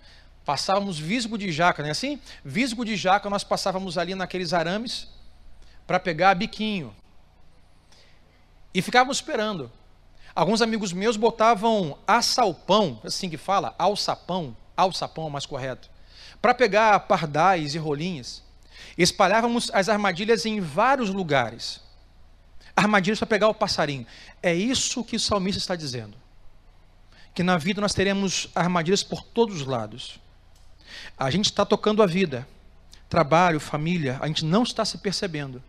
Passávamos 0.44 0.98
visgo 0.98 1.38
de 1.38 1.52
jaca, 1.52 1.82
não 1.82 1.88
é 1.88 1.92
assim? 1.92 2.20
Visgo 2.44 2.84
de 2.84 2.96
jaca 2.96 3.30
nós 3.30 3.44
passávamos 3.44 3.96
ali 3.96 4.14
naqueles 4.14 4.52
arames 4.52 5.08
para 5.86 6.00
pegar 6.00 6.34
biquinho. 6.34 6.94
E 8.74 8.82
ficávamos 8.82 9.18
esperando. 9.18 9.70
Alguns 10.34 10.62
amigos 10.62 10.92
meus 10.92 11.16
botavam 11.16 11.98
assalpão, 12.06 13.00
assim 13.04 13.28
que 13.28 13.36
fala, 13.36 13.74
alçapão, 13.78 14.56
alçapão 14.76 15.26
é 15.26 15.30
mais 15.30 15.46
correto, 15.46 15.90
para 16.40 16.54
pegar 16.54 17.00
pardais 17.00 17.74
e 17.74 17.78
rolinhas. 17.78 18.42
Espalhávamos 18.96 19.70
as 19.72 19.88
armadilhas 19.88 20.46
em 20.46 20.60
vários 20.60 21.10
lugares. 21.10 21.80
Armadilhas 22.74 23.18
para 23.18 23.26
pegar 23.26 23.48
o 23.48 23.54
passarinho. 23.54 24.06
É 24.42 24.54
isso 24.54 25.04
que 25.04 25.16
o 25.16 25.20
salmista 25.20 25.58
está 25.58 25.76
dizendo. 25.76 26.16
Que 27.34 27.42
na 27.42 27.58
vida 27.58 27.80
nós 27.80 27.94
teremos 27.94 28.48
armadilhas 28.54 29.02
por 29.02 29.22
todos 29.22 29.60
os 29.60 29.66
lados. 29.66 30.18
A 31.18 31.30
gente 31.30 31.46
está 31.46 31.64
tocando 31.64 32.02
a 32.02 32.06
vida, 32.06 32.46
trabalho, 33.08 33.60
família, 33.60 34.18
a 34.20 34.26
gente 34.26 34.44
não 34.44 34.62
está 34.62 34.84
se 34.84 34.98
percebendo. 34.98 35.62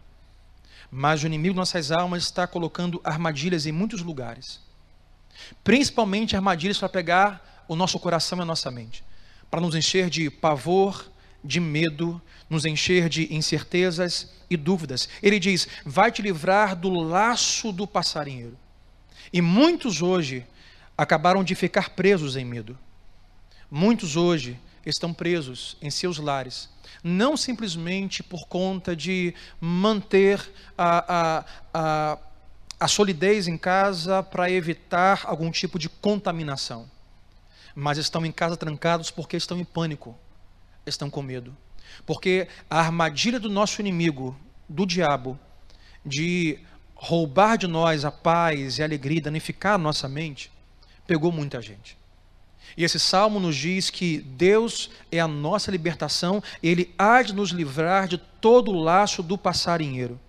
Mas 0.91 1.23
o 1.23 1.25
inimigo 1.25 1.54
de 1.54 1.60
nossas 1.60 1.91
almas 1.91 2.23
está 2.23 2.45
colocando 2.45 2.99
armadilhas 3.04 3.65
em 3.65 3.71
muitos 3.71 4.01
lugares. 4.01 4.60
Principalmente 5.63 6.36
armadilhas 6.36 6.77
para 6.77 6.89
pegar 6.89 7.63
o 7.67 7.75
nosso 7.75 7.97
coração 7.97 8.39
e 8.39 8.41
a 8.41 8.45
nossa 8.45 8.69
mente. 8.69 9.04
Para 9.49 9.62
nos 9.62 9.73
encher 9.73 10.10
de 10.10 10.30
pavor, 10.30 11.10
de 11.43 11.60
medo, 11.60 12.21
nos 12.49 12.65
encher 12.65 13.08
de 13.08 13.34
incertezas 13.34 14.32
e 14.49 14.58
dúvidas. 14.58 15.08
Ele 15.23 15.39
diz: 15.39 15.67
vai 15.86 16.12
te 16.12 16.21
livrar 16.21 16.75
do 16.75 16.89
laço 16.89 17.71
do 17.71 17.88
passarinheiro. 17.88 18.58
E 19.32 19.41
muitos 19.41 20.01
hoje 20.01 20.45
acabaram 20.97 21.43
de 21.43 21.56
ficar 21.56 21.91
presos 21.91 22.36
em 22.36 22.43
medo. 22.43 22.77
Muitos 23.69 24.17
hoje 24.17 24.60
estão 24.86 25.13
presos 25.13 25.78
em 25.82 25.89
seus 25.89 26.17
lares, 26.17 26.70
não 27.04 27.38
simplesmente 27.38 28.24
por 28.24 28.48
conta 28.48 28.96
de 28.96 29.34
manter 29.60 30.52
a, 30.78 31.15
a, 31.15 31.46
a, 31.74 32.17
a 32.80 32.88
solidez 32.88 33.48
em 33.48 33.58
casa 33.58 34.24
para 34.24 34.50
evitar 34.50 35.22
algum 35.26 35.52
tipo 35.52 35.78
de 35.78 35.89
contaminação, 35.89 36.89
mas 37.76 37.98
estão 37.98 38.26
em 38.26 38.32
casa 38.32 38.58
trancados 38.58 39.12
porque 39.12 39.38
estão 39.38 39.60
em 39.60 39.63
pânico, 39.63 40.17
estão 40.86 41.10
com 41.10 41.22
medo. 41.22 41.56
Porque 42.06 42.48
a 42.70 42.80
armadilha 42.80 43.39
do 43.39 43.50
nosso 43.50 43.82
inimigo, 43.82 44.36
do 44.67 44.86
diabo, 44.86 45.39
de 46.06 46.60
roubar 46.96 47.58
de 47.58 47.67
nós 47.67 48.06
a 48.06 48.12
paz 48.12 48.78
e 48.78 48.82
a 48.82 48.86
alegria, 48.86 49.22
danificar 49.22 49.74
a 49.74 49.78
nossa 49.78 50.08
mente, 50.08 50.52
pegou 51.06 51.32
muita 51.32 51.62
gente. 51.62 51.98
E 52.75 52.84
esse 52.84 52.99
salmo 52.99 53.39
nos 53.39 53.55
diz 53.55 53.89
que 53.89 54.19
Deus 54.19 54.89
é 55.12 55.19
a 55.19 55.27
nossa 55.27 55.71
libertação, 55.71 56.41
Ele 56.62 56.93
há 56.97 57.21
de 57.21 57.34
nos 57.34 57.49
livrar 57.49 58.07
de 58.07 58.17
todo 58.17 58.71
o 58.71 58.81
laço 58.81 59.21
do 59.21 59.38
passarinheiro. 59.38 60.19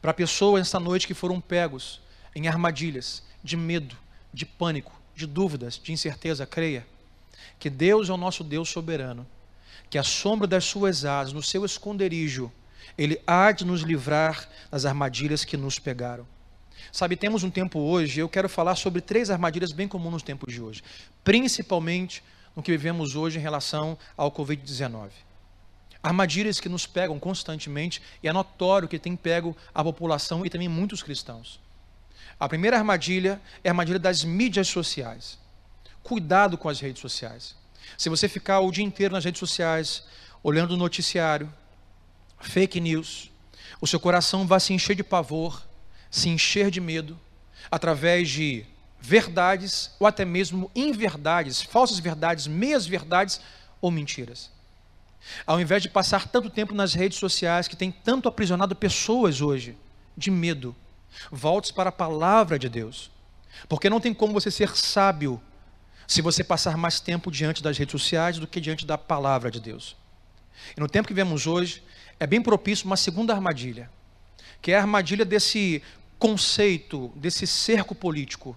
Para 0.00 0.14
pessoas 0.14 0.62
esta 0.62 0.78
noite 0.78 1.06
que 1.06 1.14
foram 1.14 1.40
pegos 1.40 2.00
em 2.34 2.48
armadilhas 2.48 3.22
de 3.42 3.56
medo, 3.56 3.96
de 4.32 4.44
pânico, 4.44 4.92
de 5.14 5.26
dúvidas, 5.26 5.80
de 5.82 5.92
incerteza, 5.92 6.46
creia 6.46 6.86
que 7.58 7.70
Deus 7.70 8.08
é 8.08 8.12
o 8.12 8.16
nosso 8.16 8.44
Deus 8.44 8.68
soberano, 8.68 9.26
que 9.88 9.98
a 9.98 10.02
sombra 10.02 10.46
das 10.46 10.64
suas 10.64 11.04
asas, 11.04 11.32
no 11.32 11.42
seu 11.42 11.64
esconderijo, 11.64 12.52
Ele 12.98 13.20
há 13.26 13.50
de 13.52 13.64
nos 13.64 13.80
livrar 13.80 14.48
das 14.70 14.84
armadilhas 14.84 15.44
que 15.44 15.56
nos 15.56 15.78
pegaram. 15.78 16.26
Sabe, 16.96 17.14
temos 17.14 17.44
um 17.44 17.50
tempo 17.50 17.78
hoje, 17.78 18.20
eu 18.20 18.26
quero 18.26 18.48
falar 18.48 18.74
sobre 18.74 19.02
três 19.02 19.28
armadilhas 19.28 19.70
bem 19.70 19.86
comuns 19.86 20.14
nos 20.14 20.22
tempos 20.22 20.50
de 20.50 20.62
hoje, 20.62 20.82
principalmente 21.22 22.24
no 22.56 22.62
que 22.62 22.70
vivemos 22.70 23.14
hoje 23.14 23.38
em 23.38 23.42
relação 23.42 23.98
ao 24.16 24.32
Covid-19. 24.32 25.10
Armadilhas 26.02 26.58
que 26.58 26.70
nos 26.70 26.86
pegam 26.86 27.18
constantemente 27.18 28.00
e 28.22 28.28
é 28.28 28.32
notório 28.32 28.88
que 28.88 28.98
tem 28.98 29.14
pego 29.14 29.54
a 29.74 29.84
população 29.84 30.46
e 30.46 30.48
também 30.48 30.68
muitos 30.68 31.02
cristãos. 31.02 31.60
A 32.40 32.48
primeira 32.48 32.78
armadilha 32.78 33.42
é 33.62 33.68
a 33.68 33.72
armadilha 33.72 33.98
das 33.98 34.24
mídias 34.24 34.68
sociais. 34.68 35.38
Cuidado 36.02 36.56
com 36.56 36.66
as 36.66 36.80
redes 36.80 37.02
sociais. 37.02 37.54
Se 37.98 38.08
você 38.08 38.26
ficar 38.26 38.60
o 38.60 38.72
dia 38.72 38.84
inteiro 38.84 39.12
nas 39.12 39.26
redes 39.26 39.38
sociais, 39.38 40.04
olhando 40.42 40.72
o 40.72 40.78
noticiário, 40.78 41.52
fake 42.40 42.80
news, 42.80 43.30
o 43.82 43.86
seu 43.86 44.00
coração 44.00 44.46
vai 44.46 44.60
se 44.60 44.72
encher 44.72 44.96
de 44.96 45.04
pavor, 45.04 45.65
se 46.16 46.30
encher 46.30 46.70
de 46.70 46.80
medo 46.80 47.18
através 47.70 48.28
de 48.28 48.64
verdades 48.98 49.90
ou 50.00 50.06
até 50.06 50.24
mesmo 50.24 50.70
inverdades, 50.74 51.60
falsas 51.60 51.98
verdades, 51.98 52.46
meias 52.46 52.86
verdades 52.86 53.40
ou 53.80 53.90
mentiras. 53.90 54.50
Ao 55.46 55.60
invés 55.60 55.82
de 55.82 55.90
passar 55.90 56.26
tanto 56.28 56.48
tempo 56.48 56.74
nas 56.74 56.94
redes 56.94 57.18
sociais 57.18 57.68
que 57.68 57.76
tem 57.76 57.90
tanto 57.90 58.28
aprisionado 58.28 58.74
pessoas 58.74 59.40
hoje 59.42 59.76
de 60.16 60.30
medo, 60.30 60.74
volte 61.30 61.72
para 61.72 61.90
a 61.90 61.92
palavra 61.92 62.58
de 62.58 62.68
Deus. 62.68 63.10
Porque 63.68 63.90
não 63.90 64.00
tem 64.00 64.14
como 64.14 64.32
você 64.32 64.50
ser 64.50 64.74
sábio 64.74 65.40
se 66.06 66.22
você 66.22 66.42
passar 66.42 66.78
mais 66.78 66.98
tempo 66.98 67.30
diante 67.30 67.62
das 67.62 67.76
redes 67.76 67.92
sociais 67.92 68.38
do 68.38 68.46
que 68.46 68.60
diante 68.60 68.86
da 68.86 68.96
palavra 68.96 69.50
de 69.50 69.60
Deus. 69.60 69.96
E 70.74 70.80
no 70.80 70.88
tempo 70.88 71.08
que 71.08 71.14
vemos 71.14 71.46
hoje, 71.46 71.82
é 72.18 72.26
bem 72.26 72.40
propício 72.40 72.86
uma 72.86 72.96
segunda 72.96 73.34
armadilha, 73.34 73.90
que 74.62 74.72
é 74.72 74.76
a 74.76 74.80
armadilha 74.80 75.24
desse 75.24 75.82
conceito, 76.18 77.12
desse 77.14 77.46
cerco 77.46 77.94
político. 77.94 78.56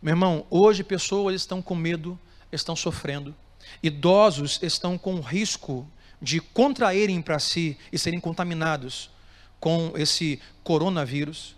Meu 0.00 0.12
irmão, 0.12 0.46
hoje 0.50 0.84
pessoas 0.84 1.34
estão 1.34 1.62
com 1.62 1.74
medo, 1.74 2.18
estão 2.52 2.76
sofrendo. 2.76 3.34
Idosos 3.82 4.60
estão 4.62 4.98
com 4.98 5.20
risco 5.20 5.88
de 6.20 6.40
contraírem 6.40 7.20
para 7.20 7.38
si 7.38 7.76
e 7.92 7.98
serem 7.98 8.20
contaminados 8.20 9.10
com 9.58 9.92
esse 9.96 10.40
coronavírus. 10.62 11.56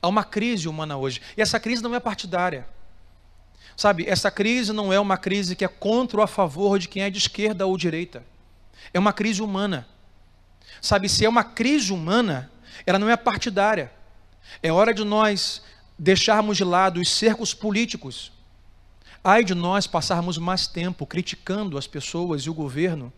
Há 0.00 0.08
uma 0.08 0.24
crise 0.24 0.68
humana 0.68 0.96
hoje. 0.96 1.20
E 1.36 1.42
essa 1.42 1.58
crise 1.58 1.82
não 1.82 1.94
é 1.94 2.00
partidária. 2.00 2.66
Sabe, 3.76 4.04
essa 4.06 4.30
crise 4.30 4.72
não 4.72 4.92
é 4.92 4.98
uma 4.98 5.18
crise 5.18 5.56
que 5.56 5.64
é 5.64 5.68
contra 5.68 6.18
ou 6.18 6.22
a 6.22 6.26
favor 6.26 6.78
de 6.78 6.88
quem 6.88 7.02
é 7.02 7.10
de 7.10 7.18
esquerda 7.18 7.66
ou 7.66 7.76
direita. 7.76 8.24
É 8.92 8.98
uma 8.98 9.12
crise 9.12 9.42
humana. 9.42 9.86
Sabe, 10.80 11.08
se 11.08 11.24
é 11.24 11.28
uma 11.28 11.44
crise 11.44 11.92
humana, 11.92 12.50
ela 12.86 12.98
não 12.98 13.10
é 13.10 13.16
partidária. 13.16 13.92
É 14.62 14.72
hora 14.72 14.92
de 14.92 15.04
nós 15.04 15.62
deixarmos 15.98 16.56
de 16.56 16.64
lado 16.64 17.00
os 17.00 17.08
cercos 17.10 17.54
políticos. 17.54 18.32
Ai 19.22 19.42
de 19.44 19.54
nós 19.54 19.86
passarmos 19.86 20.38
mais 20.38 20.66
tempo 20.66 21.06
criticando 21.06 21.76
as 21.76 21.86
pessoas 21.86 22.42
e 22.42 22.50
o 22.50 22.54
governo 22.54 23.12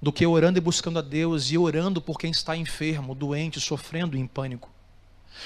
do 0.00 0.12
que 0.12 0.26
orando 0.26 0.58
e 0.58 0.60
buscando 0.60 0.98
a 0.98 1.02
Deus 1.02 1.50
e 1.50 1.58
orando 1.58 2.00
por 2.00 2.18
quem 2.18 2.30
está 2.30 2.56
enfermo, 2.56 3.14
doente, 3.14 3.60
sofrendo 3.60 4.16
em 4.16 4.26
pânico. 4.26 4.70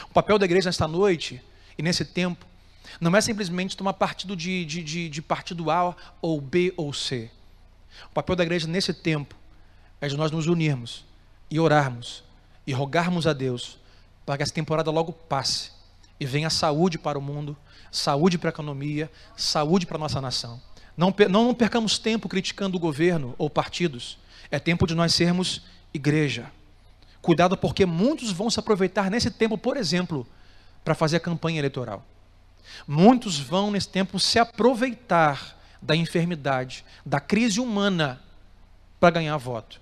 O 0.09 0.13
papel 0.13 0.39
da 0.39 0.45
igreja 0.45 0.69
nesta 0.69 0.87
noite 0.87 1.43
e 1.77 1.83
nesse 1.83 2.05
tempo 2.05 2.47
não 3.01 3.15
é 3.17 3.21
simplesmente 3.21 3.77
tomar 3.77 3.95
partido 3.95 4.37
de, 4.37 4.65
de, 4.65 4.83
de, 4.83 5.09
de 5.09 5.23
partido 5.23 5.71
A 5.71 5.97
ou 6.21 6.41
B 6.41 6.73
ou 6.77 6.93
C. 6.93 7.31
O 8.11 8.15
papel 8.15 8.37
da 8.37 8.45
igreja 8.45 8.67
nesse 8.67 8.93
tempo 8.93 9.35
é 10.01 10.09
de 10.09 10.17
nós 10.17 10.31
nos 10.31 10.47
unirmos 10.47 11.05
e 11.51 11.59
orarmos 11.59 12.23
e 12.67 12.73
rogarmos 12.73 13.27
a 13.27 13.33
Deus 13.33 13.79
para 14.25 14.37
que 14.37 14.43
essa 14.43 14.53
temporada 14.53 14.91
logo 14.91 15.13
passe 15.13 15.71
e 16.19 16.27
venha 16.27 16.51
saúde 16.51 16.99
para 16.99 17.19
o 17.19 17.23
mundo, 17.23 17.57
saúde 17.91 18.39
para 18.39 18.49
a 18.49 18.53
economia, 18.53 19.11
saúde 19.37 19.87
para 19.87 19.97
a 19.97 20.01
nossa 20.01 20.21
nação. 20.21 20.61
Não, 20.97 21.15
não 21.29 21.55
percamos 21.55 21.99
tempo 21.99 22.29
criticando 22.29 22.77
o 22.77 22.81
governo 22.81 23.35
ou 23.37 23.51
partidos. 23.51 24.19
É 24.51 24.59
tempo 24.59 24.87
de 24.87 24.95
nós 24.95 25.13
sermos 25.13 25.63
igreja. 25.93 26.51
Cuidado, 27.21 27.57
porque 27.57 27.87
muitos 27.87 28.31
vão 28.31 28.51
se 28.51 28.61
aproveitar 28.61 29.11
nesse 29.11 29.31
tempo, 29.31 29.57
por 29.59 29.77
exemplo, 29.77 30.27
para 30.85 30.95
fazer 30.95 31.17
a 31.17 31.21
campanha 31.21 31.59
eleitoral. 31.59 32.05
Muitos 32.87 33.39
vão 33.39 33.71
nesse 33.71 33.89
tempo 33.89 34.21
se 34.21 34.39
aproveitar 34.39 35.59
da 35.81 35.97
enfermidade, 35.97 36.85
da 37.05 37.21
crise 37.21 37.61
humana, 37.61 38.21
para 38.99 39.11
ganhar 39.11 39.37
voto. 39.37 39.81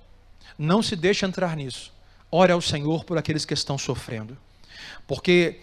Não 0.59 0.83
se 0.83 0.97
deixe 0.97 1.25
entrar 1.25 1.57
nisso. 1.57 1.93
Ore 2.35 2.51
ao 2.51 2.63
Senhor 2.63 3.05
por 3.05 3.19
aqueles 3.19 3.45
que 3.45 3.53
estão 3.53 3.77
sofrendo. 3.77 4.39
Porque 5.07 5.61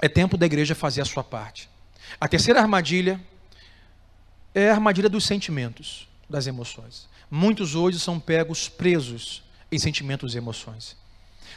é 0.00 0.08
tempo 0.08 0.38
da 0.38 0.46
igreja 0.46 0.74
fazer 0.74 1.02
a 1.02 1.04
sua 1.04 1.22
parte. 1.22 1.68
A 2.18 2.26
terceira 2.26 2.60
armadilha 2.60 3.20
é 4.54 4.70
a 4.70 4.74
armadilha 4.74 5.08
dos 5.08 5.24
sentimentos, 5.24 6.08
das 6.28 6.46
emoções. 6.46 7.08
Muitos 7.30 7.74
hoje 7.74 8.00
são 8.00 8.18
pegos 8.18 8.68
presos 8.68 9.42
em 9.70 9.78
sentimentos 9.78 10.34
e 10.34 10.38
emoções. 10.38 10.96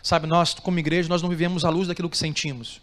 Sabe, 0.03 0.27
nós, 0.27 0.53
como 0.53 0.79
igreja, 0.79 1.07
nós 1.09 1.21
não 1.21 1.29
vivemos 1.29 1.63
à 1.63 1.69
luz 1.69 1.87
daquilo 1.87 2.09
que 2.09 2.17
sentimos. 2.17 2.81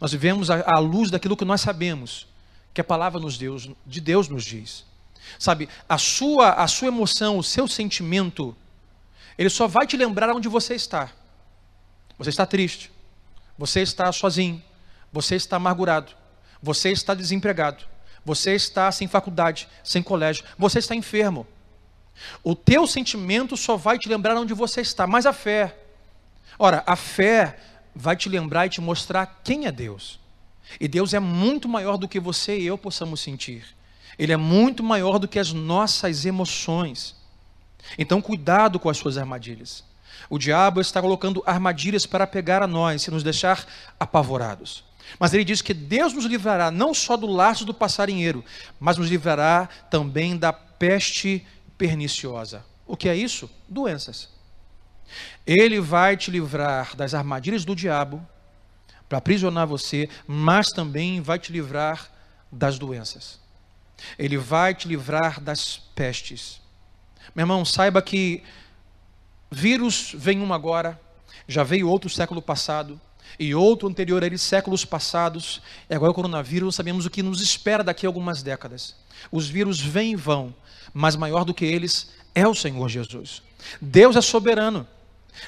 Nós 0.00 0.12
vivemos 0.12 0.50
à 0.50 0.78
luz 0.78 1.10
daquilo 1.10 1.36
que 1.36 1.44
nós 1.44 1.60
sabemos, 1.60 2.26
que 2.74 2.80
a 2.80 2.84
palavra 2.84 3.18
nos 3.18 3.38
Deus, 3.38 3.68
de 3.86 4.00
Deus 4.00 4.28
nos 4.28 4.44
diz. 4.44 4.84
Sabe, 5.38 5.68
a 5.88 5.98
sua, 5.98 6.52
a 6.52 6.68
sua 6.68 6.88
emoção, 6.88 7.38
o 7.38 7.42
seu 7.42 7.66
sentimento, 7.66 8.54
ele 9.38 9.48
só 9.48 9.68
vai 9.68 9.86
te 9.86 9.96
lembrar 9.96 10.34
onde 10.34 10.48
você 10.48 10.74
está. 10.74 11.10
Você 12.18 12.30
está 12.30 12.44
triste, 12.44 12.90
você 13.56 13.80
está 13.80 14.10
sozinho, 14.10 14.62
você 15.12 15.36
está 15.36 15.56
amargurado, 15.56 16.12
você 16.60 16.90
está 16.90 17.14
desempregado, 17.14 17.84
você 18.24 18.54
está 18.54 18.90
sem 18.90 19.06
faculdade, 19.06 19.68
sem 19.84 20.02
colégio, 20.02 20.44
você 20.58 20.80
está 20.80 20.94
enfermo. 20.94 21.46
O 22.42 22.56
teu 22.56 22.86
sentimento 22.86 23.56
só 23.56 23.76
vai 23.76 23.98
te 23.98 24.08
lembrar 24.08 24.36
onde 24.36 24.52
você 24.52 24.80
está, 24.80 25.06
mas 25.06 25.24
a 25.24 25.32
fé. 25.32 25.78
Ora, 26.58 26.82
a 26.84 26.96
fé 26.96 27.58
vai 27.94 28.16
te 28.16 28.28
lembrar 28.28 28.66
e 28.66 28.70
te 28.70 28.80
mostrar 28.80 29.40
quem 29.44 29.66
é 29.66 29.72
Deus. 29.72 30.18
E 30.80 30.88
Deus 30.88 31.14
é 31.14 31.20
muito 31.20 31.68
maior 31.68 31.96
do 31.96 32.08
que 32.08 32.20
você 32.20 32.58
e 32.58 32.66
eu 32.66 32.76
possamos 32.76 33.20
sentir. 33.20 33.64
Ele 34.18 34.32
é 34.32 34.36
muito 34.36 34.82
maior 34.82 35.18
do 35.18 35.28
que 35.28 35.38
as 35.38 35.52
nossas 35.52 36.26
emoções. 36.26 37.14
Então, 37.98 38.20
cuidado 38.20 38.78
com 38.78 38.88
as 38.88 38.96
suas 38.96 39.16
armadilhas. 39.18 39.84
O 40.28 40.38
diabo 40.38 40.80
está 40.80 41.00
colocando 41.00 41.42
armadilhas 41.46 42.06
para 42.06 42.26
pegar 42.26 42.62
a 42.62 42.66
nós 42.66 43.06
e 43.06 43.10
nos 43.10 43.22
deixar 43.22 43.66
apavorados. 43.98 44.84
Mas 45.18 45.32
ele 45.32 45.44
diz 45.44 45.62
que 45.62 45.72
Deus 45.72 46.12
nos 46.12 46.24
livrará 46.24 46.70
não 46.70 46.92
só 46.92 47.16
do 47.16 47.26
laço 47.26 47.64
do 47.64 47.72
passarinheiro, 47.72 48.44
mas 48.78 48.96
nos 48.96 49.08
livrará 49.08 49.68
também 49.90 50.36
da 50.36 50.52
peste 50.52 51.46
perniciosa. 51.78 52.64
O 52.86 52.96
que 52.96 53.08
é 53.08 53.16
isso? 53.16 53.48
Doenças. 53.68 54.28
Ele 55.46 55.80
vai 55.80 56.16
te 56.16 56.30
livrar 56.30 56.94
das 56.94 57.14
armadilhas 57.14 57.64
do 57.64 57.74
diabo 57.74 58.26
para 59.08 59.18
aprisionar 59.18 59.66
você, 59.66 60.08
mas 60.26 60.68
também 60.68 61.20
vai 61.22 61.38
te 61.38 61.50
livrar 61.50 62.10
das 62.52 62.78
doenças. 62.78 63.40
Ele 64.18 64.36
vai 64.36 64.74
te 64.74 64.86
livrar 64.86 65.40
das 65.40 65.78
pestes. 65.94 66.60
Meu 67.38 67.44
irmão, 67.44 67.64
saiba 67.64 68.02
que 68.02 68.42
vírus 69.48 70.12
vem 70.12 70.40
um 70.40 70.52
agora, 70.52 71.00
já 71.46 71.62
veio 71.62 71.88
outro 71.88 72.10
século 72.10 72.42
passado, 72.42 73.00
e 73.38 73.54
outro 73.54 73.86
anterior 73.86 74.24
a 74.24 74.26
ele 74.26 74.36
séculos 74.36 74.84
passados, 74.84 75.62
e 75.88 75.94
agora 75.94 76.10
o 76.10 76.14
coronavírus, 76.16 76.74
sabemos 76.74 77.06
o 77.06 77.10
que 77.10 77.22
nos 77.22 77.40
espera 77.40 77.84
daqui 77.84 78.04
a 78.04 78.08
algumas 78.08 78.42
décadas. 78.42 78.96
Os 79.30 79.48
vírus 79.48 79.78
vêm 79.78 80.14
e 80.14 80.16
vão, 80.16 80.52
mas 80.92 81.14
maior 81.14 81.44
do 81.44 81.54
que 81.54 81.64
eles 81.64 82.10
é 82.34 82.44
o 82.44 82.56
Senhor 82.56 82.88
Jesus. 82.88 83.40
Deus 83.80 84.16
é 84.16 84.20
soberano. 84.20 84.84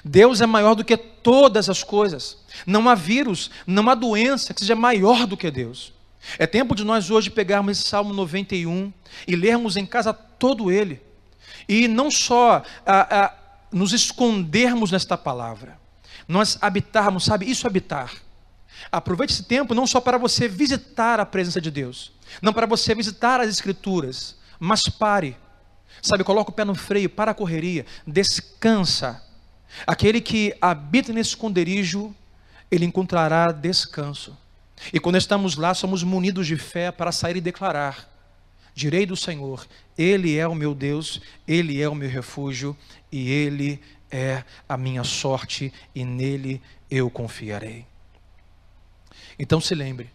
Deus 0.04 0.40
é 0.40 0.46
maior 0.46 0.76
do 0.76 0.84
que 0.84 0.96
todas 0.96 1.68
as 1.68 1.82
coisas. 1.82 2.36
Não 2.64 2.88
há 2.88 2.94
vírus, 2.94 3.50
não 3.66 3.90
há 3.90 3.96
doença 3.96 4.54
que 4.54 4.60
seja 4.60 4.76
maior 4.76 5.26
do 5.26 5.36
que 5.36 5.50
Deus. 5.50 5.92
É 6.38 6.46
tempo 6.46 6.72
de 6.72 6.84
nós 6.84 7.10
hoje 7.10 7.30
pegarmos 7.30 7.76
esse 7.76 7.88
Salmo 7.88 8.14
91 8.14 8.92
e 9.26 9.34
lermos 9.34 9.76
em 9.76 9.84
casa 9.84 10.12
todo 10.12 10.70
ele. 10.70 11.09
E 11.70 11.86
não 11.86 12.10
só 12.10 12.64
a, 12.84 13.26
a, 13.26 13.32
nos 13.70 13.92
escondermos 13.92 14.90
nesta 14.90 15.16
palavra, 15.16 15.78
nós 16.26 16.58
habitarmos, 16.60 17.24
sabe, 17.24 17.48
isso 17.48 17.64
habitar. 17.64 18.12
Aproveite 18.90 19.34
esse 19.34 19.44
tempo 19.44 19.72
não 19.72 19.86
só 19.86 20.00
para 20.00 20.18
você 20.18 20.48
visitar 20.48 21.20
a 21.20 21.24
presença 21.24 21.60
de 21.60 21.70
Deus, 21.70 22.10
não 22.42 22.52
para 22.52 22.66
você 22.66 22.92
visitar 22.92 23.38
as 23.38 23.48
Escrituras, 23.48 24.34
mas 24.58 24.82
pare. 24.82 25.36
Sabe, 26.02 26.24
coloca 26.24 26.50
o 26.50 26.54
pé 26.54 26.64
no 26.64 26.74
freio, 26.74 27.08
para 27.08 27.30
a 27.30 27.34
correria, 27.34 27.86
descansa. 28.04 29.22
Aquele 29.86 30.20
que 30.20 30.52
habita 30.60 31.12
nesse 31.12 31.30
esconderijo, 31.30 32.12
ele 32.68 32.84
encontrará 32.84 33.52
descanso. 33.52 34.36
E 34.92 34.98
quando 34.98 35.18
estamos 35.18 35.54
lá, 35.54 35.72
somos 35.72 36.02
munidos 36.02 36.48
de 36.48 36.56
fé 36.56 36.90
para 36.90 37.12
sair 37.12 37.36
e 37.36 37.40
declarar: 37.40 38.08
Direi 38.74 39.04
do 39.04 39.16
Senhor, 39.16 39.66
Ele 39.96 40.36
é 40.36 40.46
o 40.46 40.54
meu 40.54 40.74
Deus, 40.74 41.20
Ele 41.46 41.80
é 41.80 41.88
o 41.88 41.94
meu 41.94 42.08
refúgio, 42.08 42.76
e 43.10 43.30
Ele 43.30 43.80
é 44.10 44.44
a 44.68 44.76
minha 44.76 45.04
sorte, 45.04 45.72
e 45.94 46.04
nele 46.04 46.60
eu 46.90 47.10
confiarei. 47.10 47.86
Então 49.38 49.60
se 49.60 49.74
lembre, 49.74 50.10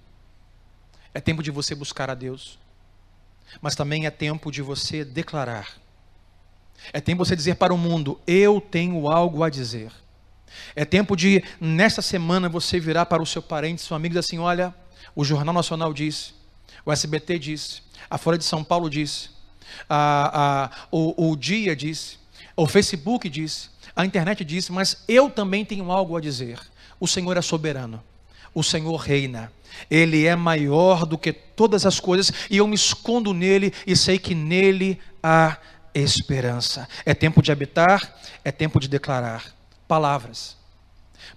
é 1.13 1.19
tempo 1.19 1.41
de 1.41 1.51
você 1.51 1.73
buscar 1.73 2.09
a 2.09 2.15
Deus, 2.15 2.59
mas 3.61 3.75
também 3.75 4.05
é 4.05 4.11
tempo 4.11 4.51
de 4.51 4.61
você 4.61 5.05
declarar. 5.05 5.77
É 6.91 6.99
tempo 6.99 7.23
de 7.23 7.29
você 7.29 7.35
dizer 7.35 7.55
para 7.55 7.73
o 7.73 7.77
mundo: 7.77 8.19
Eu 8.27 8.59
tenho 8.59 9.07
algo 9.07 9.43
a 9.43 9.49
dizer. 9.49 9.91
É 10.75 10.85
tempo 10.85 11.15
de, 11.15 11.43
nesta 11.59 12.01
semana, 12.01 12.47
você 12.47 12.79
virar 12.79 13.05
para 13.05 13.21
o 13.21 13.25
seu 13.25 13.41
parente, 13.41 13.81
seu 13.81 13.95
amigo, 13.95 14.13
e 14.13 14.15
dizer 14.15 14.19
assim: 14.19 14.39
Olha, 14.39 14.75
o 15.15 15.23
Jornal 15.23 15.53
Nacional 15.53 15.93
disse, 15.93 16.33
o 16.85 16.91
SBT 16.91 17.39
disse, 17.39 17.81
a 18.09 18.17
Folha 18.17 18.37
de 18.37 18.43
São 18.43 18.63
Paulo 18.63 18.89
disse, 18.89 19.29
a, 19.89 20.65
a, 20.65 20.87
o, 20.91 21.31
o 21.31 21.35
Dia 21.35 21.75
disse, 21.75 22.17
o 22.55 22.67
Facebook 22.67 23.29
disse, 23.29 23.69
a 23.95 24.05
internet 24.05 24.43
disse, 24.43 24.71
mas 24.71 25.03
eu 25.07 25.29
também 25.29 25.65
tenho 25.65 25.91
algo 25.91 26.15
a 26.17 26.21
dizer. 26.21 26.59
O 26.99 27.07
Senhor 27.07 27.35
é 27.37 27.41
soberano, 27.41 28.01
o 28.53 28.63
Senhor 28.63 28.95
reina. 28.95 29.51
Ele 29.91 30.25
é 30.25 30.35
maior 30.35 31.05
do 31.05 31.17
que 31.17 31.33
todas 31.33 31.85
as 31.85 31.99
coisas 31.99 32.31
e 32.49 32.57
eu 32.57 32.67
me 32.67 32.75
escondo 32.75 33.33
nele 33.33 33.73
e 33.85 33.95
sei 33.95 34.17
que 34.17 34.33
nele 34.33 34.99
há 35.21 35.57
esperança. 35.93 36.87
É 37.05 37.13
tempo 37.13 37.41
de 37.41 37.51
habitar, 37.51 38.15
é 38.43 38.51
tempo 38.51 38.79
de 38.79 38.87
declarar. 38.87 39.43
Palavras, 39.87 40.55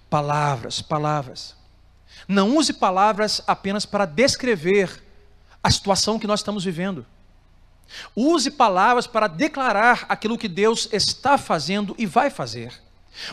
palavras, 0.09 0.81
palavras. 0.81 1.55
Não 2.27 2.55
use 2.55 2.73
palavras 2.73 3.41
apenas 3.45 3.85
para 3.85 4.05
descrever 4.05 5.01
a 5.63 5.69
situação 5.69 6.19
que 6.19 6.27
nós 6.27 6.39
estamos 6.39 6.63
vivendo. 6.63 7.05
Use 8.15 8.51
palavras 8.51 9.07
para 9.07 9.27
declarar 9.27 10.05
aquilo 10.07 10.37
que 10.37 10.47
Deus 10.47 10.87
está 10.91 11.37
fazendo 11.37 11.95
e 11.97 12.05
vai 12.05 12.29
fazer. 12.29 12.71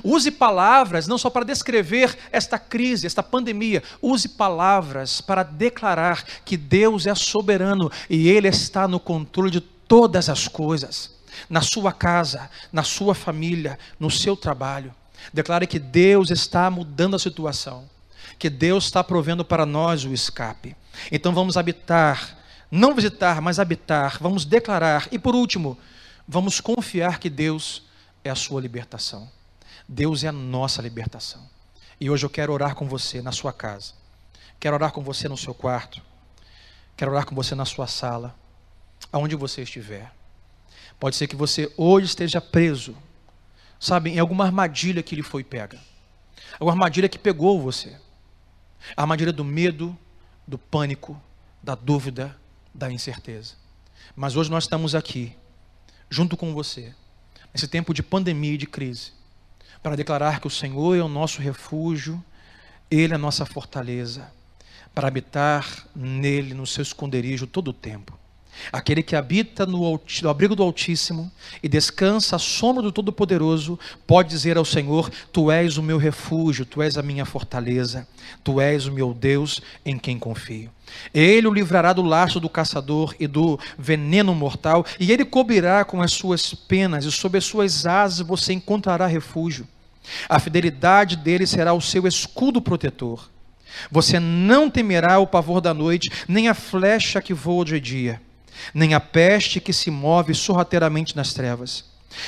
Use 0.03 0.31
palavras 0.31 1.07
não 1.07 1.19
só 1.19 1.31
para 1.31 1.45
descrever 1.45 2.17
esta 2.33 2.59
crise, 2.59 3.07
esta 3.07 3.23
pandemia, 3.23 3.83
use 4.03 4.29
palavras 4.29 5.21
para 5.21 5.43
declarar 5.43 6.25
que 6.45 6.57
Deus 6.57 7.07
é 7.07 7.15
soberano 7.15 7.91
e 8.11 8.29
Ele 8.29 8.49
está 8.49 8.89
no 8.89 8.99
controle 8.99 9.51
de 9.51 9.61
todas 9.61 10.29
as 10.29 10.49
coisas, 10.49 11.15
na 11.49 11.61
sua 11.61 11.93
casa, 11.93 12.51
na 12.73 12.83
sua 12.83 13.15
família, 13.15 13.79
no 14.01 14.11
seu 14.11 14.37
trabalho. 14.37 14.93
Declare 15.33 15.67
que 15.67 15.79
Deus 15.79 16.31
está 16.31 16.71
mudando 16.71 17.15
a 17.15 17.19
situação, 17.19 17.89
que 18.39 18.51
Deus 18.51 18.85
está 18.85 19.05
provendo 19.05 19.45
para 19.45 19.65
nós 19.65 20.05
o 20.05 20.13
escape. 20.13 20.77
Então 21.11 21.33
vamos 21.33 21.57
habitar, 21.57 22.37
não 22.71 22.95
visitar, 22.95 23.41
mas 23.41 23.59
habitar, 23.59 24.19
vamos 24.21 24.45
declarar 24.45 25.09
e 25.13 25.19
por 25.19 25.35
último, 25.35 25.79
vamos 26.27 26.61
confiar 26.61 27.19
que 27.19 27.31
Deus 27.31 27.85
é 28.25 28.31
a 28.31 28.35
sua 28.35 28.61
libertação. 28.61 29.31
Deus 29.89 30.25
é 30.25 30.29
a 30.29 30.33
nossa 30.33 30.83
libertação. 30.83 31.49
E 32.01 32.11
hoje 32.11 32.27
eu 32.27 32.31
quero 32.31 32.53
orar 32.53 32.75
com 32.75 32.87
você 32.87 33.23
na 33.23 33.33
sua 33.33 33.53
casa. 33.53 33.93
Quero 34.59 34.75
orar 34.75 34.93
com 34.93 35.03
você 35.03 35.29
no 35.29 35.37
seu 35.37 35.55
quarto. 35.55 36.03
Quero 36.97 37.13
orar 37.13 37.25
com 37.25 37.35
você 37.35 37.55
na 37.55 37.65
sua 37.65 37.87
sala. 37.87 38.35
Aonde 39.13 39.37
você 39.37 39.63
estiver. 39.63 40.13
Pode 40.99 41.17
ser 41.17 41.27
que 41.27 41.37
você 41.37 41.73
hoje 41.77 42.07
esteja 42.07 42.41
preso, 42.41 42.97
sabe, 43.79 44.11
em 44.11 44.19
alguma 44.19 44.45
armadilha 44.45 45.03
que 45.03 45.15
lhe 45.15 45.23
foi 45.23 45.45
pega. 45.45 45.79
Alguma 46.55 46.73
armadilha 46.73 47.09
que 47.09 47.19
pegou 47.19 47.61
você. 47.61 47.97
A 48.97 49.03
armadilha 49.03 49.33
do 49.33 49.45
medo, 49.45 49.97
do 50.47 50.59
pânico, 50.59 51.21
da 51.63 51.75
dúvida, 51.75 52.37
da 52.73 52.91
incerteza. 52.91 53.55
Mas 54.15 54.37
hoje 54.37 54.51
nós 54.51 54.65
estamos 54.65 54.95
aqui, 54.95 55.37
junto 56.09 56.37
com 56.37 56.55
você, 56.55 56.95
nesse 57.53 57.67
tempo 57.67 57.93
de 57.93 58.03
pandemia 58.03 58.55
e 58.55 58.59
de 58.59 58.67
crise 58.67 59.13
para 59.83 59.97
declarar 59.97 60.41
que 60.41 60.49
o 60.49 60.51
Senhor 60.51 60.97
é 60.97 61.01
o 61.01 61.09
nosso 61.09 61.41
refúgio, 61.41 62.21
Ele 62.91 63.13
é 63.13 63.17
a 63.17 63.19
nossa 63.19 63.47
fortaleza, 63.47 64.33
para 64.93 65.07
habitar 65.07 65.87
nele, 65.95 66.55
no 66.55 66.67
seu 66.67 66.83
esconderijo 66.83 67.47
todo 67.47 67.69
o 67.69 67.73
tempo. 67.73 68.19
Aquele 68.73 69.03
que 69.03 69.17
habita 69.17 69.67
no, 69.67 70.01
no, 70.23 70.29
abrigo 70.29 70.57
do 70.57 70.63
Altíssimo 70.63 71.31
e 71.63 71.69
descansa 71.69 72.37
à 72.37 72.39
sombra 72.39 72.83
do 72.83 72.93
Todo-Poderoso, 72.93 73.79
pode 74.07 74.31
dizer 74.31 74.57
ao 74.57 74.65
Senhor: 74.65 75.11
Tu 75.33 75.51
és 75.51 75.77
o 75.77 75.83
meu 75.83 75.99
refúgio, 75.99 76.67
Tu 76.67 76.83
és 76.83 76.97
a 76.97 77.03
minha 77.03 77.25
fortaleza, 77.25 78.07
Tu 78.43 78.61
és 78.61 78.87
o 78.87 78.93
meu 78.93 79.15
Deus 79.15 79.61
em 79.85 79.99
quem 79.99 80.19
confio. 80.19 80.71
Ele 81.13 81.47
o 81.47 81.53
livrará 81.53 81.93
do 81.93 82.03
laço 82.03 82.41
do 82.41 82.49
caçador 82.49 83.15
e 83.19 83.27
do 83.27 83.59
veneno 83.79 84.35
mortal, 84.35 84.85
e 84.99 85.13
ele 85.13 85.25
cobrirá 85.25 85.85
com 85.85 86.01
as 86.01 86.13
suas 86.13 86.55
penas, 86.55 87.05
e 87.05 87.13
sob 87.13 87.39
as 87.39 87.45
suas 87.45 87.87
asas 87.87 88.27
você 88.27 88.53
encontrará 88.53 89.07
refúgio. 89.07 89.67
A 90.29 90.39
fidelidade 90.39 91.17
dele 91.17 91.47
será 91.47 91.73
o 91.73 91.81
seu 91.81 92.07
escudo 92.07 92.63
protetor. 92.63 93.29
Você 93.91 94.19
não 94.19 94.71
temerá 94.71 95.19
o 95.19 95.27
pavor 95.27 95.61
da 95.61 95.75
noite, 95.75 96.11
nem 96.29 96.49
a 96.49 96.55
flecha 96.55 97.21
que 97.21 97.35
voa 97.35 97.65
de 97.65 97.81
dia, 97.81 98.21
nem 98.75 98.95
a 98.95 99.01
peste 99.01 99.61
que 99.61 99.73
se 99.73 99.91
move 99.91 100.35
sorrateiramente 100.35 101.17
nas 101.17 101.33
trevas, 101.33 101.85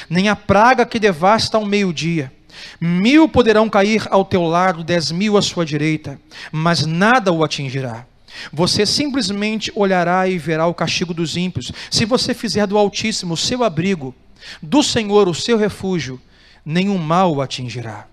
nem 0.08 0.28
a 0.28 0.36
praga 0.36 0.84
que 0.86 0.98
devasta 0.98 1.56
ao 1.56 1.64
meio-dia. 1.64 2.32
Mil 2.80 3.28
poderão 3.28 3.68
cair 3.68 4.06
ao 4.10 4.24
teu 4.24 4.42
lado, 4.42 4.82
dez 4.82 5.10
mil 5.12 5.36
à 5.36 5.42
sua 5.42 5.64
direita, 5.64 6.20
mas 6.50 6.84
nada 6.84 7.32
o 7.32 7.44
atingirá. 7.44 8.04
Você 8.52 8.84
simplesmente 8.84 9.72
olhará 9.74 10.28
e 10.28 10.38
verá 10.38 10.66
o 10.66 10.74
castigo 10.74 11.14
dos 11.14 11.36
ímpios. 11.36 11.72
Se 11.90 12.04
você 12.04 12.34
fizer 12.34 12.66
do 12.66 12.78
Altíssimo 12.78 13.34
o 13.34 13.36
seu 13.36 13.64
abrigo, 13.64 14.14
do 14.62 14.82
Senhor 14.82 15.28
o 15.28 15.34
seu 15.34 15.56
refúgio, 15.56 16.20
nenhum 16.64 16.98
mal 16.98 17.34
o 17.34 17.42
atingirá. 17.42 18.06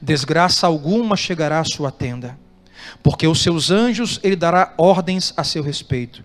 Desgraça 0.00 0.66
alguma 0.66 1.16
chegará 1.16 1.60
à 1.60 1.64
sua 1.64 1.90
tenda, 1.90 2.38
porque 3.02 3.26
os 3.26 3.42
seus 3.42 3.70
anjos 3.70 4.20
ele 4.22 4.36
dará 4.36 4.74
ordens 4.76 5.32
a 5.36 5.44
seu 5.44 5.62
respeito, 5.62 6.24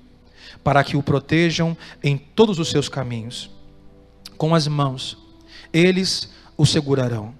para 0.63 0.84
que 0.84 0.95
o 0.95 1.04
protejam 1.04 1.76
em 2.04 2.17
todos 2.17 2.60
os 2.60 2.69
seus 2.69 2.88
caminhos. 2.88 3.49
Com 4.38 4.56
as 4.56 4.67
mãos, 4.67 5.17
eles 5.71 6.32
o 6.58 6.65
segurarão, 6.65 7.34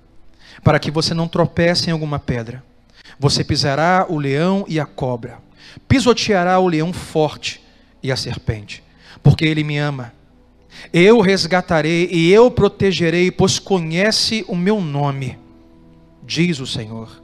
para 0.64 0.80
que 0.80 0.92
você 0.92 1.14
não 1.14 1.28
tropece 1.28 1.90
em 1.90 1.94
alguma 1.94 2.20
pedra. 2.20 2.64
Você 3.20 3.44
pisará 3.44 4.06
o 4.10 4.18
leão 4.18 4.66
e 4.68 4.80
a 4.80 4.86
cobra, 4.86 5.40
pisoteará 5.88 6.60
o 6.60 6.68
leão 6.68 6.92
forte 6.92 7.64
e 8.02 8.12
a 8.12 8.16
serpente, 8.16 8.84
porque 9.22 9.46
ele 9.46 9.64
me 9.64 9.78
ama 9.78 10.14
eu 10.92 11.22
resgatarei 11.22 12.10
e 12.12 12.32
eu 12.32 12.50
protegerei, 12.52 13.32
pois 13.32 13.60
conhece 13.60 14.46
o 14.48 14.56
meu 14.56 14.82
nome, 14.82 15.38
diz 16.24 16.60
o 16.60 16.68
Senhor. 16.68 17.22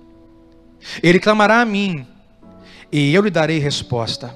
Ele 1.03 1.19
clamará 1.19 1.61
a 1.61 1.65
mim, 1.65 2.05
e 2.91 3.13
eu 3.13 3.21
lhe 3.21 3.29
darei 3.29 3.59
resposta. 3.59 4.35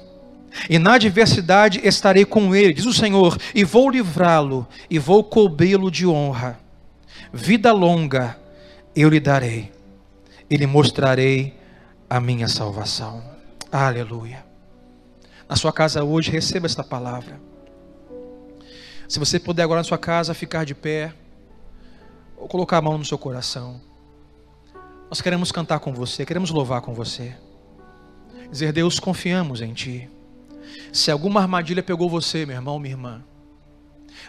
E 0.68 0.78
na 0.78 0.94
adversidade 0.94 1.80
estarei 1.84 2.24
com 2.24 2.54
ele, 2.54 2.72
diz 2.72 2.86
o 2.86 2.92
Senhor, 2.92 3.36
e 3.54 3.64
vou 3.64 3.90
livrá-lo, 3.90 4.66
e 4.88 4.98
vou 4.98 5.24
cobri-lo 5.24 5.90
de 5.90 6.06
honra. 6.06 6.58
Vida 7.32 7.72
longa 7.72 8.38
eu 8.94 9.08
lhe 9.08 9.20
darei, 9.20 9.72
e 10.48 10.56
lhe 10.56 10.66
mostrarei 10.66 11.58
a 12.08 12.20
minha 12.20 12.48
salvação. 12.48 13.22
Aleluia. 13.70 14.44
Na 15.48 15.56
sua 15.56 15.72
casa 15.72 16.04
hoje, 16.04 16.30
receba 16.30 16.66
esta 16.66 16.84
palavra. 16.84 17.40
Se 19.08 19.18
você 19.18 19.38
puder 19.38 19.62
agora 19.64 19.80
na 19.80 19.84
sua 19.84 19.98
casa 19.98 20.32
ficar 20.32 20.64
de 20.64 20.74
pé, 20.74 21.12
ou 22.36 22.48
colocar 22.48 22.78
a 22.78 22.82
mão 22.82 22.98
no 22.98 23.04
seu 23.04 23.18
coração. 23.18 23.80
Nós 25.08 25.20
queremos 25.20 25.52
cantar 25.52 25.78
com 25.80 25.92
você, 25.92 26.26
queremos 26.26 26.50
louvar 26.50 26.80
com 26.80 26.92
você. 26.92 27.34
Dizer, 28.50 28.72
Deus, 28.72 28.98
confiamos 28.98 29.60
em 29.60 29.72
Ti. 29.72 30.10
Se 30.92 31.10
alguma 31.10 31.40
armadilha 31.40 31.82
pegou 31.82 32.08
você, 32.08 32.46
meu 32.46 32.56
irmão, 32.56 32.78
minha 32.78 32.94
irmã, 32.94 33.22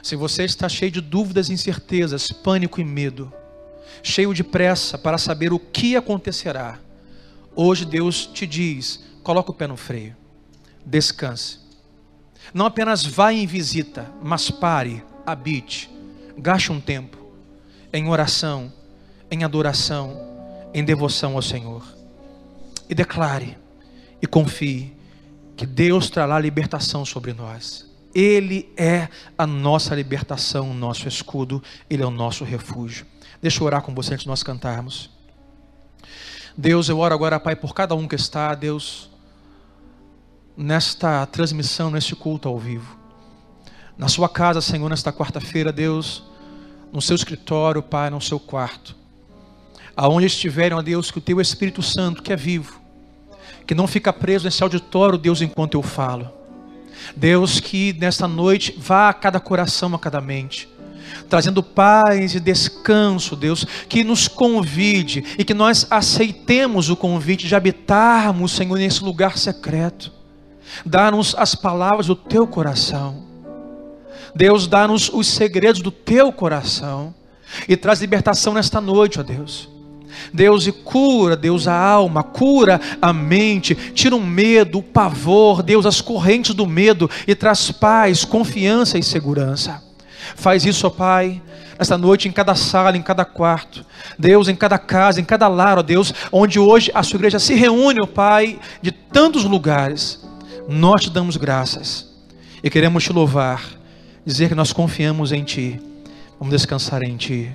se 0.01 0.15
você 0.15 0.43
está 0.43 0.67
cheio 0.67 0.91
de 0.91 1.01
dúvidas, 1.01 1.49
incertezas, 1.49 2.31
pânico 2.31 2.81
e 2.81 2.83
medo, 2.83 3.31
cheio 4.01 4.33
de 4.33 4.43
pressa 4.43 4.97
para 4.97 5.17
saber 5.17 5.53
o 5.53 5.59
que 5.59 5.95
acontecerá, 5.95 6.79
hoje 7.55 7.85
Deus 7.85 8.25
te 8.25 8.45
diz: 8.45 9.03
coloca 9.23 9.51
o 9.51 9.53
pé 9.53 9.67
no 9.67 9.77
freio, 9.77 10.15
descanse 10.85 11.65
não 12.53 12.65
apenas 12.65 13.05
vá 13.05 13.33
em 13.33 13.45
visita, 13.45 14.11
mas 14.21 14.51
pare, 14.51 15.03
habite, 15.25 15.89
gaste 16.37 16.71
um 16.71 16.79
tempo 16.79 17.17
em 17.91 18.07
oração, 18.07 18.71
em 19.31 19.43
adoração, 19.43 20.17
em 20.73 20.83
devoção 20.83 21.35
ao 21.35 21.41
Senhor. 21.41 21.85
E 22.89 22.93
declare 22.93 23.57
e 24.21 24.27
confie 24.27 24.94
que 25.55 25.65
Deus 25.65 26.09
trará 26.09 26.39
libertação 26.39 27.05
sobre 27.05 27.33
nós. 27.33 27.89
Ele 28.13 28.71
é 28.77 29.09
a 29.37 29.45
nossa 29.45 29.93
libertação, 29.93 30.71
o 30.71 30.73
nosso 30.73 31.07
escudo, 31.07 31.61
Ele 31.89 32.01
é 32.01 32.05
o 32.05 32.11
nosso 32.11 32.43
refúgio. 32.43 33.05
Deixa 33.41 33.61
eu 33.61 33.65
orar 33.65 33.81
com 33.81 33.93
você 33.93 34.13
antes 34.13 34.23
de 34.23 34.29
nós 34.29 34.41
cantarmos. 34.41 35.09
Deus, 36.57 36.87
eu 36.87 36.99
oro 36.99 37.13
agora, 37.13 37.39
Pai, 37.39 37.55
por 37.55 37.73
cada 37.73 37.93
um 37.93 38.07
que 38.07 38.15
está, 38.15 38.55
Deus 38.55 39.09
nesta 40.55 41.25
transmissão, 41.25 41.91
neste 41.91 42.15
culto 42.15 42.47
ao 42.47 42.57
vivo. 42.57 42.97
Na 43.97 44.07
sua 44.07 44.29
casa, 44.29 44.61
Senhor, 44.61 44.89
nesta 44.89 45.11
quarta-feira, 45.11 45.71
Deus, 45.71 46.23
no 46.93 47.01
seu 47.01 47.15
escritório, 47.15 47.83
Pai, 47.83 48.09
no 48.09 48.21
seu 48.21 48.39
quarto. 48.39 48.95
Aonde 49.95 50.27
estiverem, 50.27 50.77
ó 50.77 50.81
Deus, 50.81 51.11
que 51.11 51.17
o 51.17 51.21
teu 51.21 51.41
Espírito 51.41 51.81
Santo, 51.81 52.23
que 52.23 52.31
é 52.31 52.35
vivo, 52.35 52.81
que 53.65 53.75
não 53.75 53.87
fica 53.87 54.13
preso 54.13 54.45
nesse 54.45 54.61
auditório, 54.63 55.17
Deus, 55.17 55.41
enquanto 55.41 55.75
eu 55.75 55.81
falo. 55.81 56.29
Deus, 57.15 57.59
que 57.59 57.93
nesta 57.93 58.27
noite 58.27 58.75
vá 58.77 59.09
a 59.09 59.13
cada 59.13 59.39
coração, 59.39 59.93
a 59.93 59.99
cada 59.99 60.21
mente 60.21 60.69
trazendo 61.29 61.63
paz 61.63 62.35
e 62.35 62.39
descanso, 62.39 63.35
Deus, 63.35 63.65
que 63.87 64.03
nos 64.03 64.27
convide 64.27 65.23
e 65.37 65.43
que 65.43 65.53
nós 65.53 65.87
aceitemos 65.89 66.89
o 66.89 66.95
convite 66.95 67.47
de 67.47 67.55
habitarmos, 67.55 68.51
Senhor, 68.51 68.77
nesse 68.77 69.03
lugar 69.03 69.37
secreto. 69.37 70.11
Dá-nos 70.85 71.35
as 71.37 71.55
palavras 71.55 72.07
do 72.07 72.15
teu 72.15 72.45
coração. 72.47 73.23
Deus, 74.35 74.67
dá-nos 74.67 75.09
os 75.09 75.27
segredos 75.27 75.81
do 75.81 75.91
teu 75.91 76.31
coração. 76.31 77.13
E 77.69 77.77
traz 77.77 78.01
libertação 78.01 78.53
nesta 78.53 78.81
noite, 78.81 79.19
ó 79.19 79.23
Deus. 79.23 79.69
Deus, 80.33 80.67
e 80.67 80.71
cura, 80.71 81.35
Deus, 81.35 81.67
a 81.67 81.77
alma, 81.77 82.23
cura 82.23 82.79
a 83.01 83.13
mente, 83.13 83.75
tira 83.93 84.15
o 84.15 84.21
medo, 84.21 84.79
o 84.79 84.83
pavor, 84.83 85.61
Deus, 85.61 85.85
as 85.85 86.01
correntes 86.01 86.53
do 86.53 86.65
medo 86.65 87.09
e 87.27 87.35
traz 87.35 87.71
paz, 87.71 88.25
confiança 88.25 88.97
e 88.97 89.03
segurança. 89.03 89.83
Faz 90.35 90.65
isso, 90.65 90.87
ó 90.87 90.89
Pai, 90.89 91.41
nesta 91.77 91.97
noite, 91.97 92.27
em 92.27 92.31
cada 92.31 92.55
sala, 92.55 92.95
em 92.95 93.01
cada 93.01 93.25
quarto, 93.25 93.85
Deus, 94.17 94.47
em 94.47 94.55
cada 94.55 94.77
casa, 94.77 95.21
em 95.21 95.25
cada 95.25 95.47
lar, 95.47 95.77
ó 95.77 95.81
Deus, 95.81 96.13
onde 96.31 96.59
hoje 96.59 96.91
a 96.93 97.03
sua 97.03 97.17
igreja 97.17 97.39
se 97.39 97.53
reúne, 97.53 98.01
ó 98.01 98.05
Pai, 98.05 98.59
de 98.81 98.91
tantos 98.91 99.43
lugares 99.43 100.23
nós 100.67 101.03
te 101.03 101.09
damos 101.09 101.37
graças 101.37 102.09
e 102.63 102.69
queremos 102.69 103.03
te 103.03 103.13
louvar, 103.13 103.63
dizer 104.25 104.49
que 104.49 104.55
nós 104.55 104.73
confiamos 104.73 105.31
em 105.31 105.43
Ti, 105.43 105.79
vamos 106.39 106.53
descansar 106.53 107.03
em 107.03 107.15
Ti. 107.15 107.53